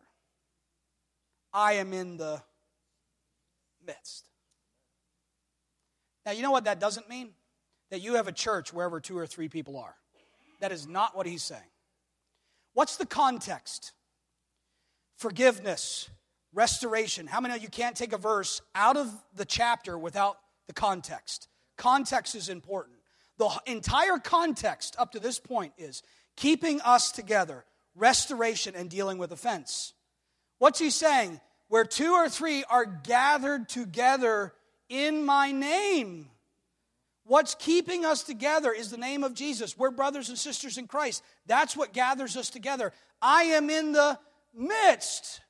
[1.58, 2.40] I am in the
[3.84, 4.28] midst.
[6.24, 7.30] Now, you know what that doesn't mean?
[7.90, 9.96] That you have a church wherever two or three people are.
[10.60, 11.60] That is not what he's saying.
[12.74, 13.92] What's the context?
[15.16, 16.08] Forgiveness,
[16.54, 17.26] restoration.
[17.26, 20.38] How many of you can't take a verse out of the chapter without
[20.68, 21.48] the context.
[21.76, 22.98] Context is important.
[23.38, 26.04] The entire context up to this point is
[26.36, 27.64] keeping us together,
[27.96, 29.94] restoration, and dealing with offense.
[30.58, 31.40] What's he saying?
[31.68, 34.52] Where two or three are gathered together
[34.88, 36.30] in my name.
[37.24, 39.76] What's keeping us together is the name of Jesus.
[39.76, 41.22] We're brothers and sisters in Christ.
[41.46, 42.92] That's what gathers us together.
[43.20, 44.18] I am in the
[44.54, 45.42] midst.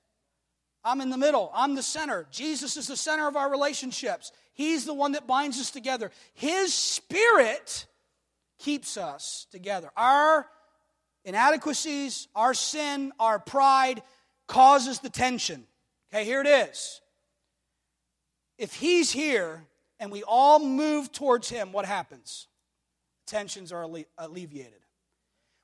[0.83, 1.53] I'm in the middle.
[1.55, 2.27] I'm the center.
[2.33, 4.33] Jesus is the center of our relationships.
[4.55, 6.11] He's the one that binds us together.
[6.35, 7.87] His Spirit
[8.59, 9.91] keeps us together.
[9.97, 10.47] Our
[11.25, 14.03] inadequacies, our sin, our pride
[14.49, 15.65] causes the tension.
[16.13, 17.01] Okay, here it is.
[18.57, 19.65] If He's here
[20.01, 22.49] and we all move towards Him, what happens?
[23.27, 23.87] Tensions are
[24.17, 24.81] alleviated.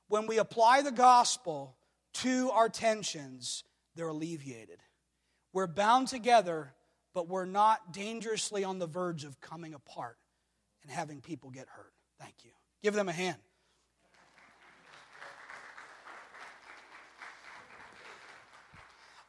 [0.07, 1.75] When we apply the gospel
[2.15, 3.63] to our tensions,
[3.95, 4.79] they're alleviated.
[5.51, 6.75] We're bound together
[7.15, 10.17] but we're not dangerously on the verge of coming apart
[10.83, 11.93] and having people get hurt.
[12.19, 12.51] Thank you.
[12.83, 13.37] Give them a hand.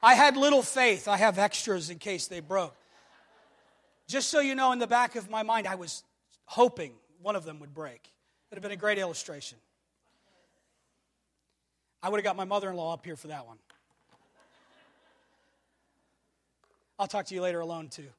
[0.07, 1.09] I had little faith.
[1.09, 2.77] I have extras in case they broke.
[4.07, 6.05] Just so you know, in the back of my mind, I was
[6.45, 8.03] hoping one of them would break.
[8.05, 8.11] It
[8.51, 9.59] would have been a great illustration.
[12.05, 13.57] I would have got my mother in law up here for that one.
[17.01, 18.11] I'll talk to you later alone, too.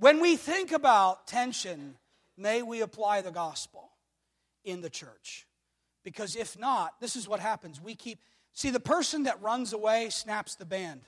[0.00, 1.96] When we think about tension,
[2.38, 3.90] may we apply the gospel
[4.64, 5.46] in the church.
[6.08, 7.82] Because if not, this is what happens.
[7.82, 8.18] We keep,
[8.54, 11.02] see, the person that runs away snaps the band.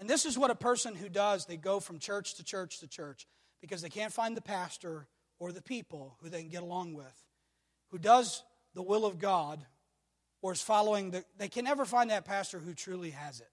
[0.00, 2.88] And this is what a person who does, they go from church to church to
[2.88, 3.26] church
[3.60, 7.26] because they can't find the pastor or the people who they can get along with,
[7.90, 8.42] who does
[8.72, 9.62] the will of God
[10.40, 13.50] or is following the, they can never find that pastor who truly has it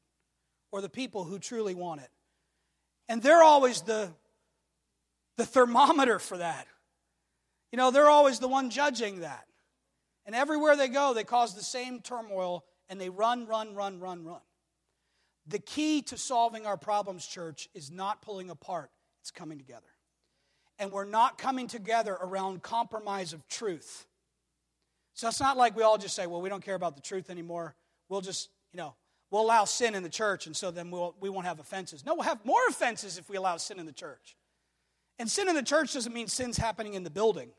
[0.72, 2.10] or the people who truly want it.
[3.10, 4.10] And they're always the,
[5.36, 6.66] the thermometer for that.
[7.74, 9.48] You know, they're always the one judging that.
[10.32, 14.24] And everywhere they go, they cause the same turmoil and they run, run, run, run,
[14.24, 14.40] run.
[15.46, 19.90] The key to solving our problems, church, is not pulling apart, it's coming together.
[20.80, 24.08] And we're not coming together around compromise of truth.
[25.16, 27.30] So it's not like we all just say, well, we don't care about the truth
[27.30, 27.76] anymore.
[28.08, 28.96] We'll just, you know,
[29.32, 32.06] we'll allow sin in the church, and so then we'll, we won't have offenses.
[32.06, 34.38] No, we'll have more offenses if we allow sin in the church.
[35.20, 37.50] And sin in the church doesn't mean sin's happening in the building.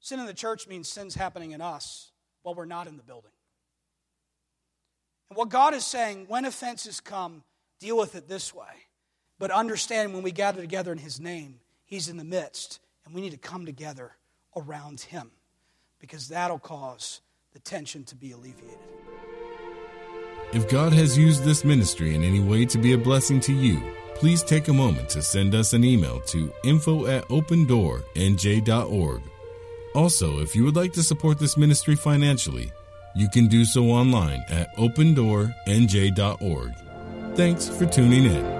[0.00, 3.32] Sin in the church means sin's happening in us while we're not in the building.
[5.30, 7.42] And what God is saying, when offenses come,
[7.80, 8.86] deal with it this way.
[9.38, 13.20] But understand when we gather together in His name, He's in the midst, and we
[13.20, 14.12] need to come together
[14.56, 15.30] around Him
[16.00, 17.20] because that'll cause
[17.52, 18.78] the tension to be alleviated.
[20.52, 23.82] If God has used this ministry in any way to be a blessing to you,
[24.14, 29.22] please take a moment to send us an email to info at opendoornj.org.
[29.94, 32.72] Also, if you would like to support this ministry financially,
[33.14, 36.74] you can do so online at opendoornj.org.
[37.34, 38.57] Thanks for tuning in.